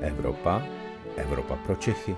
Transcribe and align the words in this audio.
Evropa, 0.00 0.62
Evropa 1.16 1.56
pro 1.56 1.76
Čechy. 1.76 2.16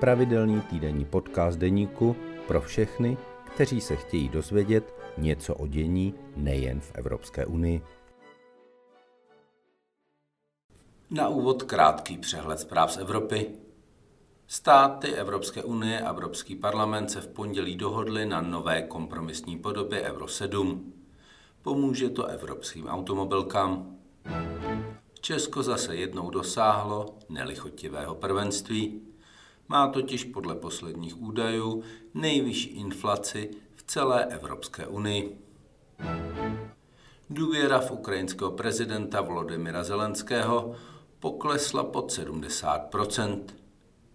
Pravidelný 0.00 0.60
týdenní 0.60 1.04
podcast 1.04 1.58
deníku 1.58 2.16
pro 2.46 2.60
všechny, 2.60 3.16
kteří 3.54 3.80
se 3.80 3.96
chtějí 3.96 4.28
dozvědět 4.28 4.94
něco 5.18 5.54
o 5.54 5.66
dění 5.66 6.14
nejen 6.36 6.80
v 6.80 6.92
Evropské 6.94 7.46
unii. 7.46 7.82
Na 11.10 11.28
úvod 11.28 11.62
krátký 11.62 12.18
přehled 12.18 12.60
zpráv 12.60 12.92
z 12.92 12.96
Evropy. 12.96 13.46
Státy 14.46 15.14
Evropské 15.14 15.62
unie 15.62 16.00
a 16.00 16.10
Evropský 16.10 16.54
parlament 16.56 17.10
se 17.10 17.20
v 17.20 17.28
pondělí 17.28 17.76
dohodly 17.76 18.26
na 18.26 18.40
nové 18.40 18.82
kompromisní 18.82 19.58
podobě 19.58 20.02
Euro 20.02 20.28
7. 20.28 20.92
Pomůže 21.62 22.10
to 22.10 22.26
evropským 22.26 22.86
automobilkám. 22.86 24.01
Česko 25.24 25.62
zase 25.62 25.96
jednou 25.96 26.30
dosáhlo 26.30 27.14
nelichotivého 27.28 28.14
prvenství. 28.14 29.02
Má 29.68 29.88
totiž 29.88 30.24
podle 30.24 30.54
posledních 30.54 31.22
údajů 31.22 31.82
nejvyšší 32.14 32.68
inflaci 32.68 33.50
v 33.74 33.82
celé 33.82 34.24
Evropské 34.24 34.86
unii. 34.86 35.38
Důvěra 37.30 37.80
v 37.80 37.90
ukrajinského 37.90 38.50
prezidenta 38.50 39.20
Volodymyra 39.20 39.84
Zelenského 39.84 40.74
poklesla 41.20 41.84
pod 41.84 42.12
70% 42.12 43.42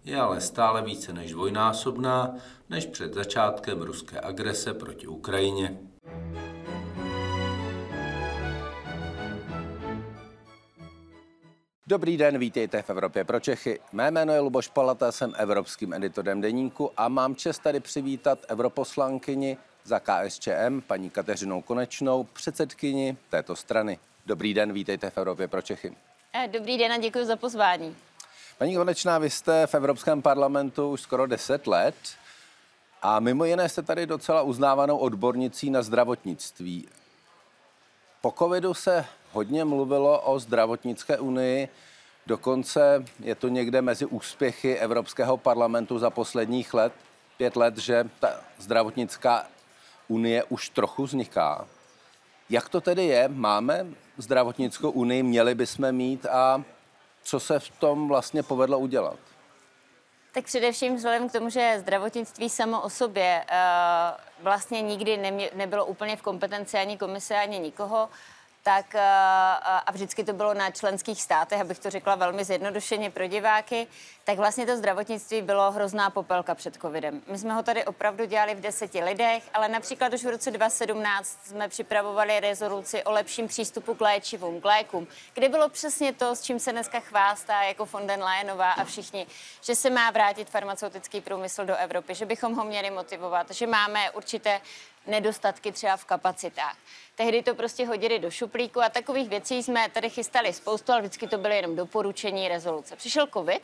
Je 0.03 0.19
ale 0.19 0.41
stále 0.41 0.81
více 0.81 1.13
než 1.13 1.31
dvojnásobná 1.31 2.35
než 2.69 2.85
před 2.85 3.13
začátkem 3.13 3.81
ruské 3.81 4.21
agrese 4.21 4.73
proti 4.73 5.07
Ukrajině. 5.07 5.79
Dobrý 11.89 12.17
den, 12.17 12.37
vítejte 12.37 12.81
v 12.81 12.89
Evropě 12.89 13.23
pro 13.23 13.39
Čechy. 13.39 13.79
Mé 13.91 14.11
jméno 14.11 14.33
je 14.33 14.39
Luboš 14.39 14.67
Palata, 14.67 15.11
jsem 15.11 15.33
evropským 15.37 15.93
editorem 15.93 16.41
deníku 16.41 16.91
a 16.97 17.07
mám 17.07 17.35
čest 17.35 17.59
tady 17.59 17.79
přivítat 17.79 18.39
europoslankyni 18.49 19.57
za 19.83 19.99
KSČM, 19.99 20.81
paní 20.87 21.09
Kateřinou 21.09 21.61
Konečnou, 21.61 22.23
předsedkyni 22.23 23.17
této 23.29 23.55
strany. 23.55 23.99
Dobrý 24.25 24.53
den, 24.53 24.73
vítejte 24.73 25.09
v 25.09 25.17
Evropě 25.17 25.47
pro 25.47 25.61
Čechy. 25.61 25.93
Eh, 26.33 26.47
dobrý 26.47 26.77
den 26.77 26.91
a 26.91 26.97
děkuji 26.97 27.25
za 27.25 27.35
pozvání. 27.35 27.95
Paní 28.57 28.75
Konečná, 28.75 29.17
vy 29.17 29.29
jste 29.29 29.67
v 29.67 29.75
Evropském 29.75 30.21
parlamentu 30.21 30.91
už 30.91 31.01
skoro 31.01 31.27
10 31.27 31.67
let 31.67 31.95
a 33.01 33.19
mimo 33.19 33.45
jiné 33.45 33.69
jste 33.69 33.81
tady 33.81 34.05
docela 34.05 34.41
uznávanou 34.41 34.97
odbornicí 34.97 35.69
na 35.69 35.81
zdravotnictví. 35.81 36.87
Po 38.21 38.31
covidu 38.31 38.73
se 38.73 39.05
hodně 39.31 39.65
mluvilo 39.65 40.21
o 40.21 40.39
zdravotnické 40.39 41.17
unii, 41.17 41.69
dokonce 42.25 43.05
je 43.19 43.35
to 43.35 43.47
někde 43.47 43.81
mezi 43.81 44.05
úspěchy 44.05 44.77
Evropského 44.77 45.37
parlamentu 45.37 45.99
za 45.99 46.09
posledních 46.09 46.73
let, 46.73 46.93
pět 47.37 47.55
let, 47.55 47.77
že 47.77 48.09
ta 48.19 48.41
zdravotnická 48.57 49.47
unie 50.07 50.43
už 50.43 50.69
trochu 50.69 51.03
vzniká. 51.03 51.67
Jak 52.49 52.69
to 52.69 52.81
tedy 52.81 53.05
je? 53.05 53.27
Máme 53.27 53.87
zdravotnickou 54.17 54.91
unii, 54.91 55.23
měli 55.23 55.55
bychom 55.55 55.91
mít 55.91 56.25
a 56.25 56.63
co 57.23 57.39
se 57.39 57.59
v 57.59 57.69
tom 57.69 58.07
vlastně 58.07 58.43
povedlo 58.43 58.79
udělat? 58.79 59.19
Tak 60.33 60.45
především 60.45 60.95
vzhledem 60.95 61.29
k 61.29 61.31
tomu, 61.31 61.49
že 61.49 61.75
zdravotnictví 61.79 62.49
samo 62.49 62.81
o 62.81 62.89
sobě 62.89 63.45
uh, 63.51 64.43
vlastně 64.43 64.81
nikdy 64.81 65.17
nemě, 65.17 65.49
nebylo 65.55 65.85
úplně 65.85 66.15
v 66.15 66.21
kompetenci 66.21 66.77
ani 66.77 66.97
komise, 66.97 67.35
ani 67.35 67.59
nikoho, 67.59 68.09
tak 68.63 68.95
eh, 68.95 69.01
a 69.85 69.91
vždycky 69.91 70.23
to 70.23 70.33
bylo 70.33 70.53
na 70.53 70.71
členských 70.71 71.21
státech, 71.21 71.61
abych 71.61 71.79
to 71.79 71.89
řekla 71.89 72.15
velmi 72.15 72.43
zjednodušeně 72.43 73.11
pro 73.11 73.27
diváky, 73.27 73.87
tak 74.23 74.37
vlastně 74.37 74.65
to 74.65 74.77
zdravotnictví 74.77 75.41
bylo 75.41 75.71
hrozná 75.71 76.09
popelka 76.09 76.55
před 76.55 76.75
covidem. 76.75 77.21
My 77.27 77.37
jsme 77.37 77.53
ho 77.53 77.63
tady 77.63 77.85
opravdu 77.85 78.25
dělali 78.25 78.55
v 78.55 78.61
deseti 78.61 79.03
lidech, 79.03 79.43
ale 79.53 79.69
například 79.69 80.13
už 80.13 80.23
v 80.23 80.29
roce 80.29 80.51
2017 80.51 81.39
jsme 81.43 81.69
připravovali 81.69 82.39
rezoluci 82.39 83.03
o 83.03 83.11
lepším 83.11 83.47
přístupu 83.47 83.95
k 83.95 84.01
léčivům, 84.01 84.61
k 84.61 84.65
lékům, 84.65 85.07
kde 85.33 85.49
bylo 85.49 85.69
přesně 85.69 86.13
to, 86.13 86.35
s 86.35 86.41
čím 86.41 86.59
se 86.59 86.71
dneska 86.71 86.99
chvástá 86.99 87.63
jako 87.63 87.85
von 87.85 88.07
den 88.07 88.23
Leyenová 88.23 88.71
a 88.71 88.83
všichni, 88.83 89.27
že 89.61 89.75
se 89.75 89.89
má 89.89 90.11
vrátit 90.11 90.49
farmaceutický 90.49 91.21
průmysl 91.21 91.65
do 91.65 91.75
Evropy, 91.75 92.15
že 92.15 92.25
bychom 92.25 92.55
ho 92.55 92.63
měli 92.63 92.91
motivovat, 92.91 93.51
že 93.51 93.67
máme 93.67 94.11
určité 94.11 94.61
nedostatky 95.07 95.71
třeba 95.71 95.97
v 95.97 96.05
kapacitách. 96.05 96.77
Tehdy 97.15 97.43
to 97.43 97.55
prostě 97.55 97.85
hodili 97.85 98.19
do 98.19 98.31
šuplíku 98.31 98.81
a 98.81 98.89
takových 98.89 99.29
věcí 99.29 99.63
jsme 99.63 99.89
tady 99.89 100.09
chystali 100.09 100.53
spoustu, 100.53 100.91
ale 100.91 101.01
vždycky 101.01 101.27
to 101.27 101.37
byly 101.37 101.55
jenom 101.55 101.75
doporučení, 101.75 102.47
rezoluce. 102.47 102.95
Přišel 102.95 103.27
covid, 103.33 103.63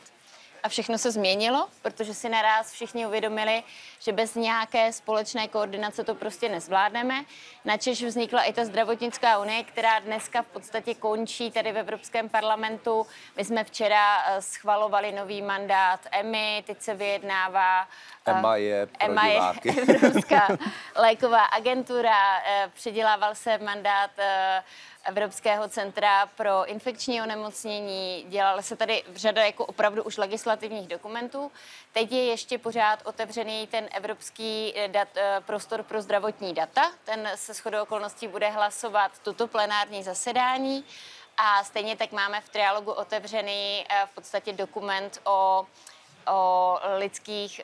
a 0.64 0.68
všechno 0.68 0.98
se 0.98 1.10
změnilo, 1.10 1.68
protože 1.82 2.14
si 2.14 2.28
naraz 2.28 2.72
všichni 2.72 3.06
uvědomili, 3.06 3.62
že 4.00 4.12
bez 4.12 4.34
nějaké 4.34 4.92
společné 4.92 5.48
koordinace 5.48 6.04
to 6.04 6.14
prostě 6.14 6.48
nezvládneme. 6.48 7.24
Načež 7.64 8.02
vznikla 8.02 8.42
i 8.42 8.52
ta 8.52 8.64
zdravotnická 8.64 9.38
unie, 9.38 9.64
která 9.64 9.98
dneska 9.98 10.42
v 10.42 10.46
podstatě 10.46 10.94
končí 10.94 11.50
tady 11.50 11.72
v 11.72 11.78
Evropském 11.78 12.28
parlamentu. 12.28 13.06
My 13.36 13.44
jsme 13.44 13.64
včera 13.64 14.24
eh, 14.26 14.42
schvalovali 14.42 15.12
nový 15.12 15.42
mandát 15.42 16.00
EMI, 16.12 16.64
teď 16.66 16.80
se 16.80 16.94
vyjednává 16.94 17.88
eh, 18.26 18.30
EMA 18.30 18.56
je 18.56 18.86
pro 18.86 19.06
EMA 19.10 19.26
je 19.26 19.40
Evropská 19.94 20.48
léková 20.96 21.44
agentura, 21.44 22.38
eh, 22.46 22.70
předělával 22.74 23.34
se 23.34 23.58
mandát 23.58 24.10
Evropského 25.04 25.68
centra 25.68 26.26
pro 26.26 26.64
infekční 26.66 27.22
onemocnění. 27.22 28.24
Dělala 28.28 28.62
se 28.62 28.76
tady 28.76 29.02
řada 29.14 29.44
jako 29.44 29.66
opravdu 29.66 30.02
už 30.02 30.16
legislativních 30.16 30.88
dokumentů. 30.88 31.52
Teď 31.92 32.12
je 32.12 32.24
ještě 32.24 32.58
pořád 32.58 32.98
otevřený 33.04 33.66
ten 33.66 33.88
evropský 33.92 34.72
eh, 34.76 34.88
dat, 34.88 35.08
eh, 35.16 35.40
prostor 35.46 35.82
pro 35.82 36.02
zdravotní 36.02 36.54
data. 36.54 36.92
Ten 37.04 37.30
se 37.34 37.54
shodou 37.54 37.82
okolností 37.82 38.28
bude 38.28 38.48
hlasovat 38.50 39.12
toto 39.22 39.48
plenární 39.48 40.02
zasedání. 40.02 40.84
A 41.36 41.64
stejně 41.64 41.96
tak 41.96 42.12
máme 42.12 42.40
v 42.40 42.48
trialogu 42.48 42.92
otevřený 42.92 43.86
eh, 43.88 44.06
v 44.06 44.14
podstatě 44.14 44.52
dokument 44.52 45.20
o, 45.24 45.66
o 46.32 46.78
lidských 46.96 47.60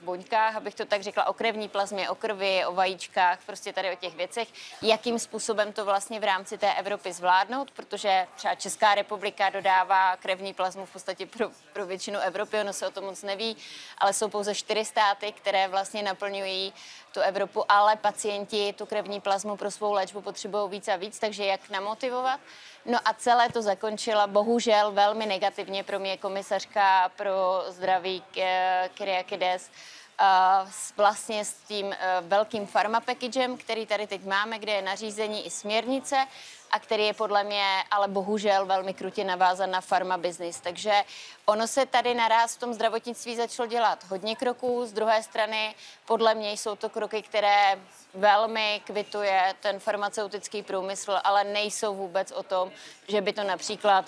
buňkách, 0.00 0.56
abych 0.56 0.74
to 0.74 0.84
tak 0.84 1.02
řekla, 1.02 1.26
o 1.26 1.32
krevní 1.32 1.68
plazmě, 1.68 2.10
o 2.10 2.14
krvi, 2.14 2.66
o 2.66 2.72
vajíčkách, 2.72 3.38
prostě 3.46 3.72
tady 3.72 3.92
o 3.92 3.96
těch 3.96 4.16
věcech, 4.16 4.48
jakým 4.82 5.18
způsobem 5.18 5.72
to 5.72 5.84
vlastně 5.84 6.20
v 6.20 6.24
rámci 6.24 6.58
té 6.58 6.74
Evropy 6.74 7.12
zvládnout, 7.12 7.70
protože 7.70 8.26
třeba 8.36 8.54
Česká 8.54 8.94
republika 8.94 9.50
dodává 9.50 10.16
krevní 10.16 10.54
plazmu 10.54 10.86
v 10.86 10.92
podstatě 10.92 11.26
pro, 11.26 11.50
pro 11.72 11.86
většinu 11.86 12.18
Evropy, 12.18 12.60
ono 12.60 12.72
se 12.72 12.86
o 12.86 12.90
tom 12.90 13.04
moc 13.04 13.22
neví, 13.22 13.56
ale 13.98 14.12
jsou 14.12 14.28
pouze 14.28 14.54
čtyři 14.54 14.84
státy, 14.84 15.32
které 15.32 15.68
vlastně 15.68 16.02
naplňují 16.02 16.72
tu 17.12 17.20
Evropu, 17.20 17.64
ale 17.68 17.96
pacienti 17.96 18.72
tu 18.72 18.86
krevní 18.86 19.20
plazmu 19.20 19.56
pro 19.56 19.70
svou 19.70 19.92
léčbu 19.92 20.20
potřebují 20.20 20.70
víc 20.70 20.88
a 20.88 20.96
víc, 20.96 21.18
takže 21.18 21.44
jak 21.44 21.70
namotivovat? 21.70 22.40
No 22.88 22.98
a 23.04 23.14
celé 23.14 23.48
to 23.48 23.62
zakončila 23.62 24.26
bohužel 24.26 24.92
velmi 24.92 25.26
negativně 25.26 25.84
pro 25.84 25.98
mě 25.98 26.16
komisařka 26.16 27.08
pro 27.16 27.64
zdraví 27.68 28.22
Kyriakides, 28.94 29.70
vlastně 30.96 31.44
s 31.44 31.52
tím 31.52 31.92
e, 31.92 31.96
velkým 32.20 32.66
pharma 32.66 33.00
packagem, 33.00 33.56
který 33.56 33.86
tady 33.86 34.06
teď 34.06 34.24
máme, 34.24 34.58
kde 34.58 34.72
je 34.72 34.82
nařízení 34.82 35.46
i 35.46 35.50
směrnice 35.50 36.26
a 36.70 36.78
který 36.78 37.06
je 37.06 37.14
podle 37.14 37.44
mě 37.44 37.64
ale 37.90 38.08
bohužel 38.08 38.66
velmi 38.66 38.94
krutě 38.94 39.24
navázan 39.24 39.70
na 39.70 39.80
pharma 39.80 40.16
business. 40.16 40.60
Takže 40.60 40.92
ono 41.46 41.66
se 41.66 41.86
tady 41.86 42.14
naraz 42.14 42.56
v 42.56 42.60
tom 42.60 42.74
zdravotnictví 42.74 43.36
začalo 43.36 43.66
dělat 43.66 44.04
hodně 44.04 44.36
kroků. 44.36 44.86
Z 44.86 44.92
druhé 44.92 45.22
strany 45.22 45.74
podle 46.06 46.34
mě 46.34 46.52
jsou 46.52 46.76
to 46.76 46.88
kroky, 46.88 47.22
které 47.22 47.80
velmi 48.14 48.82
kvituje 48.84 49.54
ten 49.60 49.80
farmaceutický 49.80 50.62
průmysl, 50.62 51.18
ale 51.24 51.44
nejsou 51.44 51.94
vůbec 51.94 52.32
o 52.32 52.42
tom, 52.42 52.72
že 53.08 53.20
by 53.20 53.32
to 53.32 53.44
například 53.44 54.04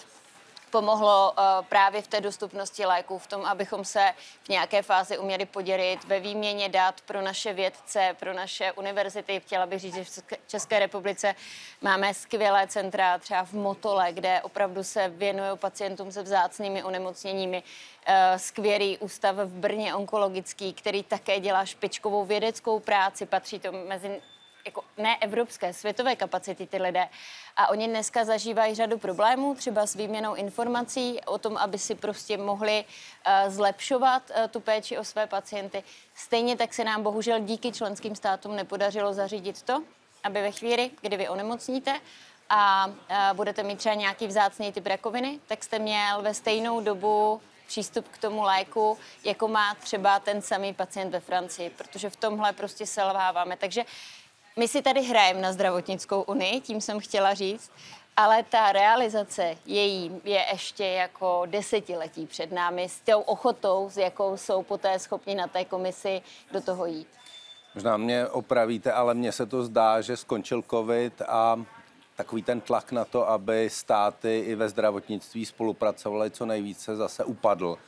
pomohlo 0.70 1.32
uh, 1.32 1.66
právě 1.68 2.02
v 2.02 2.06
té 2.06 2.20
dostupnosti 2.20 2.86
léků, 2.86 3.18
v 3.18 3.26
tom, 3.26 3.44
abychom 3.44 3.84
se 3.84 4.12
v 4.42 4.48
nějaké 4.48 4.82
fázi 4.82 5.18
uměli 5.18 5.46
podělit 5.46 6.04
ve 6.04 6.20
výměně 6.20 6.68
dat 6.68 7.00
pro 7.00 7.22
naše 7.22 7.52
vědce, 7.52 8.16
pro 8.20 8.32
naše 8.32 8.72
univerzity. 8.72 9.40
Chtěla 9.40 9.66
bych 9.66 9.80
říct, 9.80 9.94
že 9.94 10.04
v 10.04 10.22
České 10.46 10.78
republice 10.78 11.34
máme 11.80 12.14
skvělé 12.14 12.66
centra, 12.66 13.18
třeba 13.18 13.44
v 13.44 13.52
Motole, 13.52 14.12
kde 14.12 14.42
opravdu 14.42 14.84
se 14.84 15.08
věnují 15.08 15.58
pacientům 15.58 16.12
se 16.12 16.22
vzácnými 16.22 16.82
onemocněními. 16.82 17.62
Uh, 18.08 18.14
skvělý 18.36 18.98
ústav 18.98 19.36
v 19.36 19.48
Brně 19.48 19.94
onkologický, 19.94 20.72
který 20.72 21.02
také 21.02 21.40
dělá 21.40 21.64
špičkovou 21.64 22.24
vědeckou 22.24 22.80
práci, 22.80 23.26
patří 23.26 23.58
to 23.58 23.72
mezi 23.72 24.20
jako 24.64 24.84
ne 24.96 25.16
evropské, 25.20 25.72
světové 25.72 26.16
kapacity 26.16 26.66
ty 26.66 26.76
lidé. 26.76 27.08
A 27.56 27.68
oni 27.68 27.88
dneska 27.88 28.24
zažívají 28.24 28.74
řadu 28.74 28.98
problémů, 28.98 29.54
třeba 29.54 29.86
s 29.86 29.94
výměnou 29.94 30.34
informací 30.34 31.20
o 31.26 31.38
tom, 31.38 31.56
aby 31.56 31.78
si 31.78 31.94
prostě 31.94 32.36
mohli 32.36 32.84
uh, 32.84 33.52
zlepšovat 33.52 34.22
uh, 34.30 34.48
tu 34.48 34.60
péči 34.60 34.98
o 34.98 35.04
své 35.04 35.26
pacienty. 35.26 35.82
Stejně 36.14 36.56
tak 36.56 36.74
se 36.74 36.84
nám 36.84 37.02
bohužel 37.02 37.40
díky 37.40 37.72
členským 37.72 38.16
státům 38.16 38.56
nepodařilo 38.56 39.14
zařídit 39.14 39.62
to, 39.62 39.82
aby 40.24 40.42
ve 40.42 40.52
chvíli, 40.52 40.90
kdy 41.00 41.16
vy 41.16 41.28
onemocníte, 41.28 42.00
a, 42.50 42.90
a 43.08 43.34
budete 43.34 43.62
mít 43.62 43.78
třeba 43.78 43.94
nějaký 43.94 44.26
vzácný 44.26 44.72
typ 44.72 44.86
rakoviny, 44.86 45.40
tak 45.46 45.64
jste 45.64 45.78
měl 45.78 46.22
ve 46.22 46.34
stejnou 46.34 46.80
dobu 46.80 47.40
přístup 47.66 48.08
k 48.08 48.18
tomu 48.18 48.42
léku, 48.42 48.98
jako 49.24 49.48
má 49.48 49.74
třeba 49.74 50.18
ten 50.18 50.42
samý 50.42 50.74
pacient 50.74 51.10
ve 51.10 51.20
Francii, 51.20 51.70
protože 51.70 52.10
v 52.10 52.16
tomhle 52.16 52.52
prostě 52.52 52.86
selháváme. 52.86 53.56
Takže 53.56 53.84
my 54.58 54.68
si 54.68 54.82
tady 54.82 55.02
hrajeme 55.02 55.40
na 55.40 55.52
zdravotnickou 55.52 56.22
unii, 56.22 56.60
tím 56.60 56.80
jsem 56.80 57.00
chtěla 57.00 57.34
říct, 57.34 57.70
ale 58.16 58.42
ta 58.42 58.72
realizace 58.72 59.56
její 59.66 60.20
je 60.24 60.44
ještě 60.52 60.84
jako 60.84 61.42
desetiletí 61.46 62.26
před 62.26 62.52
námi 62.52 62.88
s 62.88 63.00
tou 63.00 63.20
ochotou, 63.20 63.90
s 63.90 63.96
jakou 63.96 64.36
jsou 64.36 64.62
poté 64.62 64.98
schopni 64.98 65.34
na 65.34 65.46
té 65.46 65.64
komisi 65.64 66.22
do 66.52 66.60
toho 66.60 66.86
jít. 66.86 67.08
Možná 67.74 67.96
mě 67.96 68.26
opravíte, 68.26 68.92
ale 68.92 69.14
mně 69.14 69.32
se 69.32 69.46
to 69.46 69.64
zdá, 69.64 70.00
že 70.00 70.16
skončil 70.16 70.62
covid 70.70 71.22
a 71.28 71.64
takový 72.16 72.42
ten 72.42 72.60
tlak 72.60 72.92
na 72.92 73.04
to, 73.04 73.28
aby 73.28 73.70
státy 73.70 74.38
i 74.38 74.54
ve 74.54 74.68
zdravotnictví 74.68 75.46
spolupracovaly 75.46 76.30
co 76.30 76.46
nejvíce, 76.46 76.96
zase 76.96 77.24
upadl. 77.24 77.78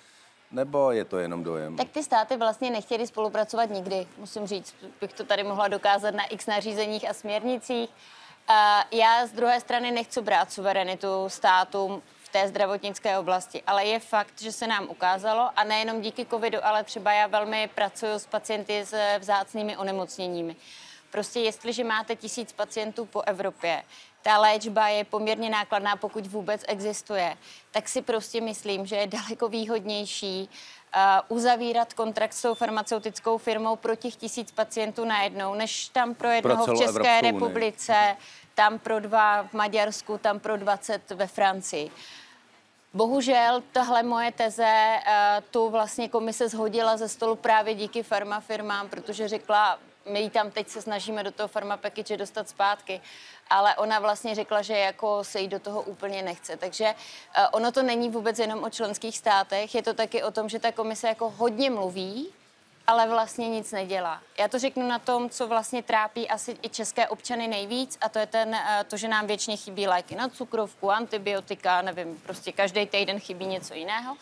Nebo 0.52 0.92
je 0.92 1.04
to 1.04 1.18
jenom 1.18 1.44
dojem? 1.44 1.76
Tak 1.76 1.88
ty 1.88 2.02
státy 2.02 2.36
vlastně 2.36 2.70
nechtěly 2.70 3.06
spolupracovat 3.06 3.70
nikdy, 3.70 4.06
musím 4.18 4.46
říct. 4.46 4.74
Bych 5.00 5.12
to 5.12 5.24
tady 5.24 5.44
mohla 5.44 5.68
dokázat 5.68 6.14
na 6.14 6.24
x 6.24 6.46
nařízeních 6.46 7.10
a 7.10 7.12
směrnicích. 7.12 7.90
Já 8.92 9.26
z 9.26 9.32
druhé 9.32 9.60
strany 9.60 9.90
nechci 9.90 10.20
brát 10.20 10.52
suverenitu 10.52 11.28
státům 11.28 12.02
v 12.22 12.28
té 12.28 12.48
zdravotnické 12.48 13.18
oblasti, 13.18 13.62
ale 13.66 13.84
je 13.84 13.98
fakt, 14.00 14.40
že 14.40 14.52
se 14.52 14.66
nám 14.66 14.88
ukázalo, 14.90 15.50
a 15.56 15.64
nejenom 15.64 16.00
díky 16.00 16.26
covidu, 16.26 16.58
ale 16.62 16.84
třeba 16.84 17.12
já 17.12 17.26
velmi 17.26 17.70
pracuji 17.74 18.14
s 18.14 18.26
pacienty 18.26 18.84
s 18.84 19.18
vzácnými 19.18 19.76
onemocněními. 19.76 20.56
Prostě 21.12 21.40
jestliže 21.40 21.84
máte 21.84 22.16
tisíc 22.16 22.52
pacientů 22.52 23.04
po 23.04 23.22
Evropě, 23.26 23.82
ta 24.22 24.38
léčba 24.38 24.88
je 24.88 25.04
poměrně 25.04 25.50
nákladná, 25.50 25.96
pokud 25.96 26.26
vůbec 26.26 26.64
existuje, 26.68 27.36
tak 27.70 27.88
si 27.88 28.02
prostě 28.02 28.40
myslím, 28.40 28.86
že 28.86 28.96
je 28.96 29.06
daleko 29.06 29.48
výhodnější 29.48 30.48
uh, 30.48 31.36
uzavírat 31.36 31.92
kontrakt 31.92 32.32
s 32.32 32.42
tou 32.42 32.54
farmaceutickou 32.54 33.38
firmou 33.38 33.76
pro 33.76 33.96
těch 33.96 34.16
tisíc 34.16 34.52
pacientů 34.52 35.04
najednou, 35.04 35.54
než 35.54 35.88
tam 35.88 36.14
pro 36.14 36.28
jednoho 36.28 36.64
pro 36.64 36.74
v 36.74 36.78
České 36.78 37.20
republice, 37.20 38.16
tam 38.54 38.78
pro 38.78 39.00
dva 39.00 39.42
v 39.42 39.52
Maďarsku, 39.52 40.18
tam 40.18 40.40
pro 40.40 40.56
20 40.56 41.10
ve 41.10 41.26
Francii. 41.26 41.90
Bohužel 42.94 43.62
tahle 43.72 44.02
moje 44.02 44.32
teze 44.32 44.96
uh, 44.96 45.44
tu 45.50 45.70
vlastně 45.70 46.08
komise 46.08 46.48
zhodila 46.48 46.96
ze 46.96 47.08
stolu 47.08 47.36
právě 47.36 47.74
díky 47.74 48.02
farmafirmám, 48.02 48.88
protože 48.88 49.28
řekla, 49.28 49.78
my 50.04 50.20
ji 50.20 50.30
tam 50.30 50.50
teď 50.50 50.68
se 50.68 50.82
snažíme 50.82 51.24
do 51.24 51.30
toho 51.30 51.48
pharma 51.48 51.76
package 51.76 52.16
dostat 52.16 52.48
zpátky, 52.48 53.00
ale 53.50 53.76
ona 53.76 53.98
vlastně 53.98 54.34
řekla, 54.34 54.62
že 54.62 54.78
jako 54.78 55.24
se 55.24 55.40
jí 55.40 55.48
do 55.48 55.58
toho 55.58 55.82
úplně 55.82 56.22
nechce. 56.22 56.56
Takže 56.56 56.84
uh, 56.84 57.44
ono 57.52 57.72
to 57.72 57.82
není 57.82 58.10
vůbec 58.10 58.38
jenom 58.38 58.64
o 58.64 58.70
členských 58.70 59.18
státech, 59.18 59.74
je 59.74 59.82
to 59.82 59.94
taky 59.94 60.22
o 60.22 60.30
tom, 60.30 60.48
že 60.48 60.58
ta 60.58 60.72
komise 60.72 61.08
jako 61.08 61.30
hodně 61.30 61.70
mluví, 61.70 62.28
ale 62.86 63.08
vlastně 63.08 63.48
nic 63.48 63.72
nedělá. 63.72 64.22
Já 64.38 64.48
to 64.48 64.58
řeknu 64.58 64.88
na 64.88 64.98
tom, 64.98 65.30
co 65.30 65.46
vlastně 65.46 65.82
trápí 65.82 66.28
asi 66.28 66.56
i 66.62 66.68
české 66.68 67.08
občany 67.08 67.48
nejvíc, 67.48 67.98
a 68.00 68.08
to 68.08 68.18
je 68.18 68.26
ten, 68.26 68.48
uh, 68.48 68.58
to, 68.88 68.96
že 68.96 69.08
nám 69.08 69.26
většině 69.26 69.56
chybí 69.56 69.86
léky 69.86 70.14
na 70.14 70.28
cukrovku, 70.28 70.90
antibiotika, 70.90 71.82
nevím, 71.82 72.18
prostě 72.18 72.52
každý 72.52 72.86
týden 72.86 73.20
chybí 73.20 73.46
něco 73.46 73.74
jiného. 73.74 74.16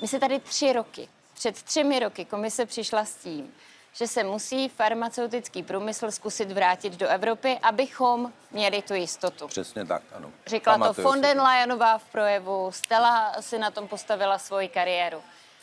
My 0.00 0.08
se 0.08 0.18
tady 0.18 0.40
tři 0.40 0.72
roky, 0.72 1.08
před 1.34 1.62
třemi 1.62 1.98
roky 1.98 2.24
komise 2.24 2.66
přišla 2.66 3.04
s 3.04 3.16
tím, 3.16 3.54
že 3.92 4.06
se 4.06 4.24
musí 4.24 4.68
farmaceutický 4.68 5.62
průmysl 5.62 6.10
zkusit 6.10 6.52
vrátit 6.52 6.92
do 6.92 7.08
Evropy, 7.08 7.58
abychom 7.62 8.32
měli 8.50 8.82
tu 8.82 8.94
jistotu. 8.94 9.46
Přesně 9.48 9.84
tak, 9.84 10.02
ano. 10.12 10.32
Řekla 10.46 10.72
Pamatuju 10.72 11.04
to 11.04 11.10
von 11.10 11.20
den 11.20 11.40
Leyenová 11.40 11.98
v 11.98 12.04
projevu, 12.04 12.70
Stella 12.72 13.32
si 13.40 13.58
na 13.58 13.70
tom 13.70 13.88
postavila 13.88 14.38
svoji 14.38 14.68
kariéru. 14.68 15.22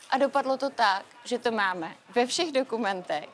A 0.09 0.17
dopadlo 0.17 0.57
to 0.57 0.69
tak, 0.69 1.05
že 1.23 1.39
to 1.39 1.51
máme 1.51 1.95
ve 2.15 2.25
všech 2.25 2.51
dokumentech, 2.51 3.29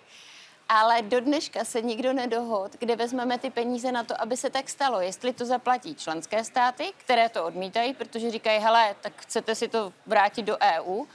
ale 0.70 1.02
do 1.02 1.20
dneška 1.20 1.66
se 1.66 1.82
nikdo 1.82 2.14
nedohod, 2.14 2.72
kde 2.80 2.96
vezmeme 2.96 3.38
ty 3.38 3.50
peníze 3.50 3.92
na 3.92 4.04
to, 4.04 4.22
aby 4.22 4.38
se 4.38 4.50
tak 4.50 4.70
stalo. 4.70 5.02
Jestli 5.02 5.34
to 5.34 5.46
zaplatí 5.46 5.96
členské 5.96 6.44
státy, 6.44 6.94
které 6.98 7.30
to 7.30 7.46
odmítají, 7.46 7.94
protože 7.94 8.32
říkají, 8.32 8.60
hele, 8.60 8.96
tak 9.02 9.14
chcete 9.22 9.56
si 9.56 9.68
to 9.68 9.94
vrátit 10.06 10.44
do 10.44 10.58
EU, 10.58 11.06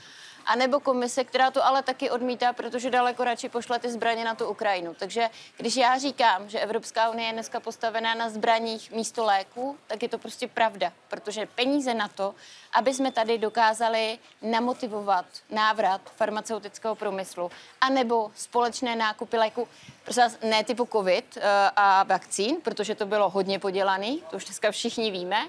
a 0.46 0.56
nebo 0.56 0.80
komise, 0.80 1.24
která 1.24 1.50
to 1.50 1.66
ale 1.66 1.82
taky 1.82 2.10
odmítá, 2.10 2.52
protože 2.52 2.90
daleko 2.90 3.24
radši 3.24 3.48
pošle 3.48 3.78
ty 3.78 3.90
zbraně 3.90 4.24
na 4.24 4.34
tu 4.34 4.46
Ukrajinu. 4.48 4.94
Takže 4.94 5.30
když 5.56 5.76
já 5.76 5.98
říkám, 5.98 6.48
že 6.48 6.60
Evropská 6.60 7.10
unie 7.10 7.28
je 7.28 7.32
dneska 7.32 7.60
postavená 7.60 8.14
na 8.14 8.30
zbraních 8.30 8.90
místo 8.90 9.24
léku, 9.24 9.78
tak 9.86 10.02
je 10.02 10.08
to 10.08 10.18
prostě 10.18 10.48
pravda, 10.48 10.92
protože 11.08 11.46
peníze 11.46 11.94
na 11.94 12.08
to, 12.08 12.34
aby 12.72 12.94
jsme 12.94 13.12
tady 13.12 13.38
dokázali 13.38 14.18
namotivovat 14.42 15.26
návrat 15.50 16.00
farmaceutického 16.16 16.94
průmyslu, 16.94 17.50
anebo 17.80 18.30
společné 18.34 18.96
nákupy 18.96 19.36
léku, 19.36 19.68
prostě 20.04 20.22
ne 20.42 20.64
typu 20.64 20.88
COVID 20.92 21.36
uh, 21.36 21.42
a 21.76 22.02
vakcín, 22.02 22.56
protože 22.62 22.94
to 22.94 23.06
bylo 23.06 23.30
hodně 23.30 23.58
podělaný, 23.58 24.22
to 24.30 24.36
už 24.36 24.44
dneska 24.44 24.70
všichni 24.70 25.10
víme, 25.10 25.48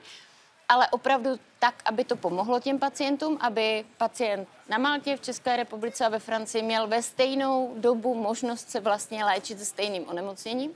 ale 0.72 0.88
opravdu 0.88 1.30
tak, 1.60 1.76
aby 1.86 2.04
to 2.04 2.16
pomohlo 2.16 2.60
těm 2.60 2.80
pacientům, 2.80 3.38
aby 3.42 3.86
pacient 3.98 4.50
na 4.70 4.78
Maltě, 4.78 5.18
v 5.18 5.22
České 5.22 5.56
republice 5.56 6.06
a 6.06 6.10
ve 6.10 6.20
Francii 6.20 6.64
měl 6.64 6.88
ve 6.88 7.04
stejnou 7.04 7.74
dobu 7.78 8.16
možnost 8.16 8.70
se 8.70 8.80
vlastně 8.80 9.26
léčit 9.26 9.60
se 9.60 9.66
stejným 9.66 10.10
onemocněním, 10.10 10.72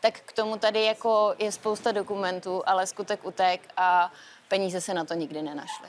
tak 0.00 0.20
k 0.20 0.32
tomu 0.32 0.56
tady 0.56 0.84
jako 0.84 1.34
je 1.38 1.52
spousta 1.52 1.92
dokumentů, 1.92 2.62
ale 2.66 2.86
skutek 2.86 3.26
utek 3.26 3.68
a 3.76 4.12
peníze 4.48 4.80
se 4.80 4.94
na 4.94 5.04
to 5.04 5.14
nikdy 5.14 5.42
nenašly. 5.42 5.88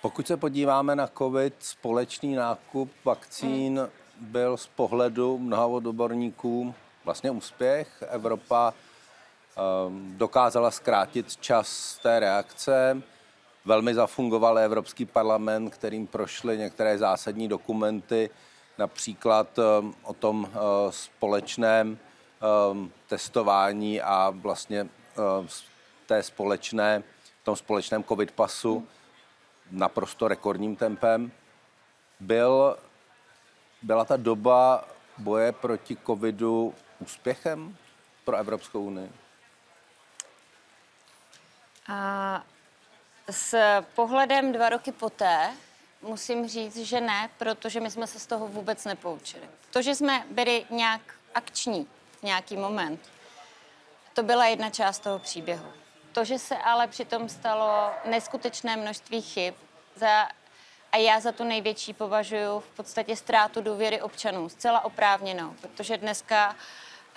Pokud 0.00 0.26
se 0.26 0.36
podíváme 0.36 0.96
na 0.96 1.06
COVID, 1.18 1.54
společný 1.58 2.34
nákup 2.34 2.90
vakcín 3.04 3.78
hmm 3.78 4.01
byl 4.22 4.56
z 4.56 4.66
pohledu 4.66 5.38
mnoha 5.38 5.66
odborníků 5.66 6.74
vlastně 7.04 7.30
úspěch. 7.30 8.04
Evropa 8.08 8.74
um, 9.86 10.14
dokázala 10.16 10.70
zkrátit 10.70 11.36
čas 11.36 11.98
té 12.02 12.20
reakce. 12.20 13.02
Velmi 13.64 13.94
zafungoval 13.94 14.58
Evropský 14.58 15.04
parlament, 15.04 15.70
kterým 15.70 16.06
prošly 16.06 16.58
některé 16.58 16.98
zásadní 16.98 17.48
dokumenty, 17.48 18.30
například 18.78 19.58
um, 19.58 19.94
o 20.02 20.12
tom 20.12 20.44
uh, 20.44 20.50
společném 20.90 21.98
um, 22.70 22.92
testování 23.06 24.00
a 24.00 24.30
vlastně 24.30 24.88
té 26.06 26.22
společné, 26.22 27.02
tom 27.42 27.56
společném 27.56 28.04
covid 28.04 28.30
pasu 28.30 28.88
naprosto 29.70 30.28
rekordním 30.28 30.76
tempem. 30.76 31.32
Byl 32.20 32.76
byla 33.82 34.04
ta 34.04 34.16
doba 34.16 34.84
boje 35.18 35.52
proti 35.52 35.96
covidu 36.06 36.74
úspěchem 36.98 37.76
pro 38.24 38.36
Evropskou 38.36 38.84
unii? 38.84 39.12
A 41.88 42.42
s 43.30 43.56
pohledem 43.94 44.52
dva 44.52 44.68
roky 44.68 44.92
poté 44.92 45.50
musím 46.02 46.48
říct, 46.48 46.76
že 46.76 47.00
ne, 47.00 47.30
protože 47.38 47.80
my 47.80 47.90
jsme 47.90 48.06
se 48.06 48.18
z 48.18 48.26
toho 48.26 48.46
vůbec 48.48 48.84
nepoučili. 48.84 49.48
To, 49.70 49.82
že 49.82 49.94
jsme 49.94 50.26
byli 50.30 50.64
nějak 50.70 51.00
akční 51.34 51.86
v 52.20 52.22
nějaký 52.22 52.56
moment, 52.56 53.00
to 54.14 54.22
byla 54.22 54.46
jedna 54.46 54.70
část 54.70 54.98
toho 54.98 55.18
příběhu. 55.18 55.72
To, 56.12 56.24
že 56.24 56.38
se 56.38 56.56
ale 56.56 56.86
přitom 56.86 57.28
stalo 57.28 57.90
neskutečné 58.04 58.76
množství 58.76 59.22
chyb 59.22 59.54
za 59.96 60.28
a 60.92 60.96
já 60.96 61.20
za 61.20 61.32
tu 61.32 61.44
největší 61.44 61.92
považuji 61.92 62.60
v 62.60 62.70
podstatě 62.76 63.16
ztrátu 63.16 63.60
důvěry 63.60 64.00
občanů, 64.00 64.48
zcela 64.48 64.84
oprávněnou, 64.84 65.54
protože 65.60 65.96
dneska 65.96 66.56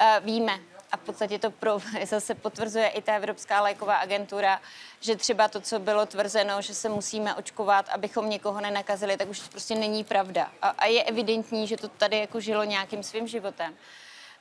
uh, 0.01 0.25
víme, 0.25 0.59
a 0.91 0.97
v 0.97 0.99
podstatě 0.99 1.39
to 1.39 1.51
pro, 1.51 1.79
zase 2.05 2.35
potvrzuje 2.35 2.87
i 2.87 3.01
ta 3.01 3.15
Evropská 3.15 3.61
léková 3.61 3.95
agentura, 3.95 4.61
že 4.99 5.15
třeba 5.15 5.47
to, 5.47 5.61
co 5.61 5.79
bylo 5.79 6.05
tvrzeno, 6.05 6.61
že 6.61 6.73
se 6.75 6.89
musíme 6.89 7.35
očkovat, 7.35 7.89
abychom 7.89 8.29
někoho 8.29 8.61
nenakazili, 8.61 9.17
tak 9.17 9.29
už 9.29 9.39
to 9.39 9.49
prostě 9.49 9.75
není 9.75 10.03
pravda. 10.03 10.51
A, 10.61 10.69
a 10.69 10.85
je 10.85 11.03
evidentní, 11.03 11.67
že 11.67 11.77
to 11.77 11.87
tady 11.87 12.19
jako 12.19 12.39
žilo 12.39 12.63
nějakým 12.63 13.03
svým 13.03 13.27
životem. 13.27 13.75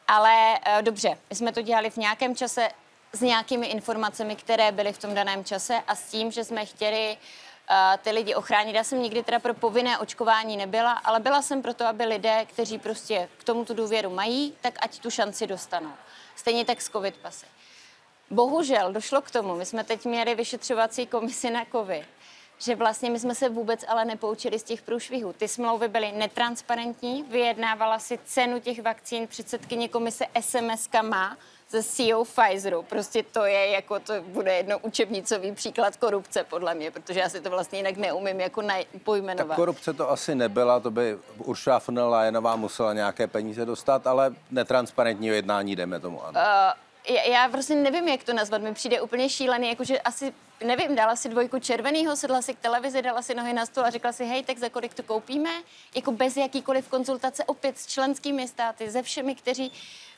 Ale 0.09 0.59
uh, 0.77 0.83
dobře, 0.83 1.19
my 1.31 1.37
jsme 1.37 1.53
to 1.53 1.63
dělali 1.63 1.91
v 1.91 1.97
nějakém 1.97 2.37
čase 2.37 2.69
s 3.13 3.21
nějakými 3.21 3.67
informacemi, 3.67 4.37
které 4.37 4.73
byly 4.73 4.93
v 4.93 4.99
tom 4.99 5.15
daném 5.15 5.45
čase 5.45 5.83
a 5.87 5.95
s 5.95 6.11
tím, 6.11 6.31
že 6.31 6.45
jsme 6.45 6.67
chtěli 6.67 7.17
uh, 7.17 7.54
ty 8.03 8.11
lidi 8.11 8.35
ochránit. 8.35 8.75
Já 8.75 8.85
jsem 8.85 9.03
nikdy 9.03 9.23
teda 9.23 9.39
pro 9.39 9.55
povinné 9.55 9.99
očkování 9.99 10.57
nebyla, 10.57 10.93
ale 10.93 11.21
byla 11.21 11.43
jsem 11.43 11.63
pro 11.63 11.75
to, 11.75 11.87
aby 11.87 12.05
lidé, 12.05 12.47
kteří 12.47 12.79
prostě 12.79 13.29
k 13.39 13.45
tomu 13.45 13.65
tu 13.65 13.75
důvěru 13.75 14.11
mají, 14.11 14.55
tak 14.61 14.75
ať 14.81 14.99
tu 14.99 15.11
šanci 15.11 15.47
dostanou. 15.47 15.93
Stejně 16.37 16.65
tak 16.65 16.83
s 16.83 16.91
covid 16.91 17.17
pasy. 17.17 17.47
Bohužel 18.31 18.93
došlo 18.93 19.23
k 19.23 19.31
tomu, 19.31 19.55
my 19.55 19.67
jsme 19.67 19.85
teď 19.85 20.05
měli 20.05 20.35
vyšetřovací 20.35 21.07
komisi 21.07 21.51
na 21.51 21.65
covid, 21.73 22.05
že 22.59 22.75
vlastně 22.75 23.11
my 23.11 23.19
jsme 23.19 23.35
se 23.35 23.49
vůbec 23.49 23.85
ale 23.89 24.05
nepoučili 24.05 24.59
z 24.59 24.63
těch 24.63 24.83
průšvihů. 24.83 25.33
Ty 25.33 25.49
smlouvy 25.49 25.89
byly 25.89 26.13
netransparentní, 26.13 27.23
vyjednávala 27.23 27.99
si 27.99 28.19
cenu 28.25 28.61
těch 28.61 28.83
vakcín 28.83 29.27
předsedkyně 29.27 29.89
komise 29.89 30.25
SMS-kama, 30.35 31.37
ze 31.71 31.83
CEO 31.83 32.25
Pfizeru. 32.25 32.83
Prostě 32.83 33.23
to 33.23 33.45
je 33.45 33.71
jako, 33.71 34.01
to 34.01 34.13
bude 34.23 34.55
jedno 34.55 34.79
učebnicový 34.79 35.53
příklad 35.53 35.97
korupce, 35.97 36.45
podle 36.45 36.75
mě, 36.75 36.91
protože 36.91 37.21
já 37.21 37.29
si 37.29 37.41
to 37.41 37.51
vlastně 37.51 37.79
jinak 37.79 37.97
neumím 37.97 38.41
jako 38.41 38.63
pojmenovat. 39.05 39.49
Tak 39.49 39.57
korupce 39.57 39.93
to 39.93 40.11
asi 40.11 40.35
nebyla, 40.35 40.81
to 40.81 40.91
by 40.91 41.19
Uršula 41.39 41.81
von 41.87 41.95
der 41.95 42.05
Leyenová 42.05 42.57
musela 42.57 42.93
nějaké 42.93 43.27
peníze 43.27 43.67
dostat, 43.67 44.07
ale 44.07 44.35
netransparentní 44.51 45.27
jednání 45.27 45.77
jdeme 45.77 46.01
tomu, 46.01 46.25
ano. 46.25 46.41
Uh, 46.41 46.85
já 47.33 47.49
prostě 47.49 47.75
nevím, 47.75 48.09
jak 48.09 48.25
to 48.25 48.33
nazvat. 48.33 48.63
Mi 48.63 48.75
přijde 48.75 49.01
úplně 49.01 49.29
šílený, 49.29 49.69
jakože 49.69 50.01
asi, 50.01 50.33
nevím, 50.65 50.95
dala 50.95 51.17
si 51.17 51.29
dvojku 51.29 51.59
červenýho, 51.59 52.17
sedla 52.17 52.43
si 52.43 52.55
k 52.55 52.59
televizi, 52.59 53.03
dala 53.03 53.23
si 53.23 53.35
nohy 53.35 53.53
na 53.53 53.67
stůl 53.67 53.85
a 53.85 53.91
řekla 53.91 54.13
si, 54.13 54.25
hej, 54.25 54.45
tak 54.45 54.59
za 54.59 54.69
kolik 54.69 54.95
to 54.95 55.03
koupíme? 55.03 55.51
Jako 55.95 56.13
bez 56.13 56.37
jakýkoliv 56.37 56.89
konzultace 56.89 57.45
opět 57.45 57.79
s 57.79 57.87
členskými 57.87 58.49
státy, 58.49 58.91
se 58.91 59.03
všemi, 59.03 59.35
kteří 59.35 59.73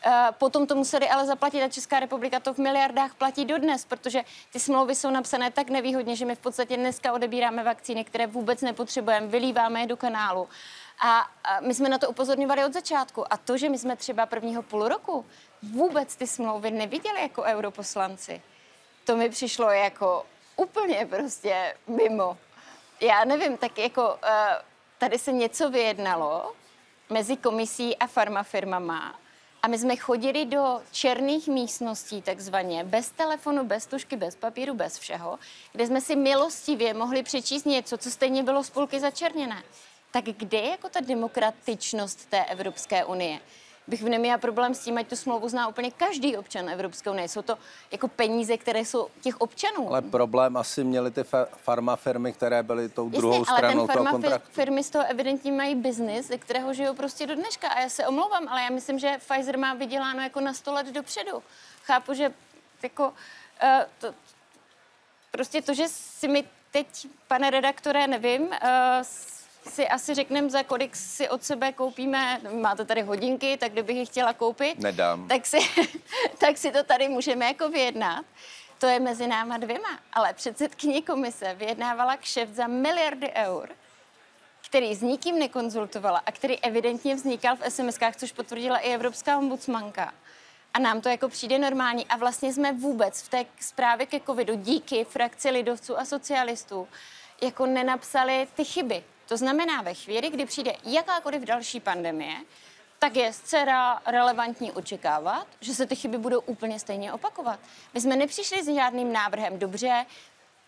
Eh, 0.09 0.33
potom 0.39 0.67
to 0.67 0.75
museli 0.75 1.09
ale 1.09 1.27
zaplatit 1.27 1.63
a 1.63 1.69
Česká 1.69 2.01
republika 2.01 2.41
to 2.41 2.55
v 2.55 2.59
miliardách 2.59 3.15
platí 3.15 3.45
dodnes, 3.45 3.85
protože 3.85 4.23
ty 4.53 4.61
smlouvy 4.61 4.95
jsou 4.95 5.11
napsané 5.11 5.51
tak 5.51 5.71
nevýhodně, 5.71 6.17
že 6.17 6.25
my 6.25 6.35
v 6.35 6.39
podstatě 6.39 6.77
dneska 6.77 7.13
odebíráme 7.13 7.65
vakcíny, 7.65 8.05
které 8.05 8.27
vůbec 8.27 8.61
nepotřebujeme, 8.61 9.27
vylíváme 9.27 9.81
je 9.81 9.87
do 9.87 9.97
kanálu. 9.97 10.49
A, 11.01 11.27
my 11.61 11.75
jsme 11.75 11.89
na 11.89 11.99
to 11.99 12.11
upozorňovali 12.11 12.65
od 12.65 12.73
začátku. 12.73 13.33
A 13.33 13.37
to, 13.37 13.57
že 13.57 13.69
my 13.69 13.79
jsme 13.79 13.97
třeba 13.97 14.27
prvního 14.27 14.63
půl 14.63 14.89
roku 14.89 15.27
vůbec 15.63 16.17
ty 16.17 16.27
smlouvy 16.27 16.71
neviděli 16.71 17.23
jako 17.23 17.43
europoslanci, 17.43 18.43
to 19.05 19.17
mi 19.17 19.29
přišlo 19.29 19.71
jako 19.71 20.27
úplně 20.57 21.07
prostě 21.07 21.75
mimo. 21.87 22.39
Já 23.01 23.25
nevím, 23.25 23.57
tak 23.57 23.79
jako 23.79 24.19
eh, 24.23 24.63
tady 24.99 25.19
se 25.19 25.33
něco 25.33 25.71
vyjednalo 25.71 26.53
mezi 27.11 27.37
komisí 27.37 27.97
a 27.97 28.07
farmafirmama 28.07 29.19
a 29.67 29.69
my 29.69 29.79
jsme 29.79 29.97
chodili 29.97 30.45
do 30.45 30.83
černých 30.93 31.49
místností, 31.49 32.23
takzvaně, 32.23 32.85
bez 32.85 33.11
telefonu, 33.11 33.65
bez 33.65 33.87
tušky, 33.87 34.17
bez 34.17 34.37
papíru, 34.37 34.75
bez 34.75 34.99
všeho, 34.99 35.39
kde 35.73 35.87
jsme 35.87 36.01
si 36.01 36.17
milostivě 36.17 36.95
mohli 36.95 37.23
přečíst 37.23 37.65
něco, 37.65 37.99
co 37.99 38.11
stejně 38.11 38.43
bylo 38.43 38.65
z 38.65 38.71
půlky 38.71 39.01
začerněné. 39.01 39.63
Tak 40.11 40.25
kde 40.25 40.59
je 40.59 40.71
jako 40.71 40.89
ta 40.89 41.01
demokratičnost 41.01 42.31
té 42.31 42.45
Evropské 42.45 43.05
unie? 43.05 43.41
Bych 43.89 44.03
neměla 44.03 44.39
problém 44.39 44.75
s 44.75 44.79
tím, 44.79 44.99
ať 44.99 45.07
tu 45.07 45.17
smlouvu 45.17 45.49
zná 45.49 45.69
úplně 45.69 45.91
každý 45.91 46.37
občan 46.37 46.69
Evropské 46.69 47.11
unie. 47.11 47.29
Jsou 47.29 47.43
to 47.43 47.59
jako 47.93 48.09
peníze, 48.09 48.57
které 48.57 48.85
jsou 48.85 49.09
těch 49.21 49.41
občanů. 49.41 49.89
Ale 49.89 50.03
problém 50.03 50.57
asi 50.57 50.85
měly 50.85 51.11
ty 51.11 51.25
farmafirmy, 51.57 52.33
které 52.33 52.63
byly 52.63 52.89
tou 52.89 53.05
Jasně, 53.07 53.19
druhou 53.19 53.35
ale 53.35 53.59
stranou 53.59 53.87
ten 53.87 53.97
toho 53.97 54.11
kontraktu. 54.11 54.49
firmy 54.53 54.85
z 54.85 54.91
toho 54.91 55.05
evidentně 55.09 55.53
mají 55.53 55.75
biznis, 55.75 56.27
ze 56.27 56.39
kterého 56.39 56.75
žijou 56.75 56.95
prostě 56.95 57.27
do 57.27 57.35
dneška. 57.35 57.69
A 57.69 57.81
já 57.81 57.89
se 57.89 58.07
omlouvám, 58.07 58.49
ale 58.49 58.63
já 58.63 58.71
myslím, 58.71 58.99
že 58.99 59.19
Pfizer 59.19 59.59
má 59.59 59.75
vyděláno 59.75 60.23
jako 60.23 60.41
na 60.41 60.55
100 60.55 60.73
let 60.73 60.87
dopředu. 60.87 61.43
Chápu, 61.83 62.15
že 62.15 62.33
jako 62.83 63.09
uh, 63.09 63.69
to, 64.01 64.15
prostě 65.31 65.63
to, 65.63 65.75
že 65.75 65.89
si 65.89 66.29
mi 66.29 66.45
teď, 66.71 67.07
pane 67.29 67.51
redaktore, 67.51 68.07
nevím, 68.07 68.43
uh, 68.43 68.57
si 69.69 69.89
asi 69.89 70.15
řekneme, 70.15 70.51
za 70.51 70.63
kolik 70.63 70.97
si 70.97 71.29
od 71.29 71.45
sebe 71.45 71.73
koupíme, 71.73 72.41
máte 72.61 72.85
tady 72.85 73.03
hodinky, 73.03 73.57
tak 73.57 73.73
kdybych 73.73 73.97
je 73.97 74.07
chtěla 74.07 74.33
koupit, 74.33 74.79
Nedám. 74.79 75.29
Tak, 75.29 75.47
si, 75.47 75.59
tak 76.39 76.59
si 76.59 76.73
to 76.73 76.85
tady 76.85 77.09
můžeme 77.09 77.47
jako 77.47 77.69
vyjednat. 77.69 78.27
To 78.79 78.87
je 78.87 79.01
mezi 79.01 79.27
náma 79.27 79.57
dvěma. 79.59 79.99
Ale 80.13 80.35
předsedkyně 80.35 81.03
komise 81.03 81.55
vyjednávala 81.55 82.17
kšeft 82.17 82.55
za 82.55 82.67
miliardy 82.67 83.33
eur, 83.35 83.69
který 84.69 84.95
s 84.95 85.03
nikým 85.03 85.39
nekonzultovala 85.39 86.23
a 86.27 86.33
který 86.33 86.61
evidentně 86.61 87.15
vznikal 87.15 87.57
v 87.57 87.61
SMS-kách, 87.61 88.13
což 88.17 88.33
potvrdila 88.33 88.79
i 88.79 88.95
Evropská 88.95 89.39
ombudsmanka. 89.39 90.15
A 90.75 90.79
nám 90.79 91.01
to 91.01 91.09
jako 91.09 91.29
přijde 91.29 91.59
normální. 91.59 92.07
A 92.07 92.17
vlastně 92.17 92.53
jsme 92.53 92.73
vůbec 92.73 93.23
v 93.23 93.29
té 93.29 93.45
zprávě 93.61 94.07
ke 94.07 94.21
covidu 94.21 94.55
díky 94.55 95.05
frakci 95.05 95.51
lidovců 95.51 95.99
a 95.99 96.05
socialistů 96.05 96.89
jako 97.43 97.67
nenapsali 97.67 98.49
ty 98.55 98.65
chyby. 98.65 99.05
To 99.29 99.37
znamená, 99.37 99.83
ve 99.83 99.95
chvíli, 99.95 100.31
kdy 100.31 100.47
přijde 100.47 100.73
jakákoliv 100.85 101.43
další 101.43 101.81
pandemie, 101.81 102.37
tak 102.99 103.17
je 103.17 103.33
zcela 103.33 104.03
relevantní 104.07 104.73
očekávat, 104.73 105.47
že 105.61 105.75
se 105.75 105.87
ty 105.87 105.97
chyby 105.97 106.19
budou 106.19 106.41
úplně 106.41 106.81
stejně 106.81 107.13
opakovat. 107.13 107.61
My 107.95 108.01
jsme 108.01 108.17
nepřišli 108.17 108.65
s 108.65 108.75
žádným 108.75 109.13
návrhem 109.13 109.59
dobře, 109.59 110.07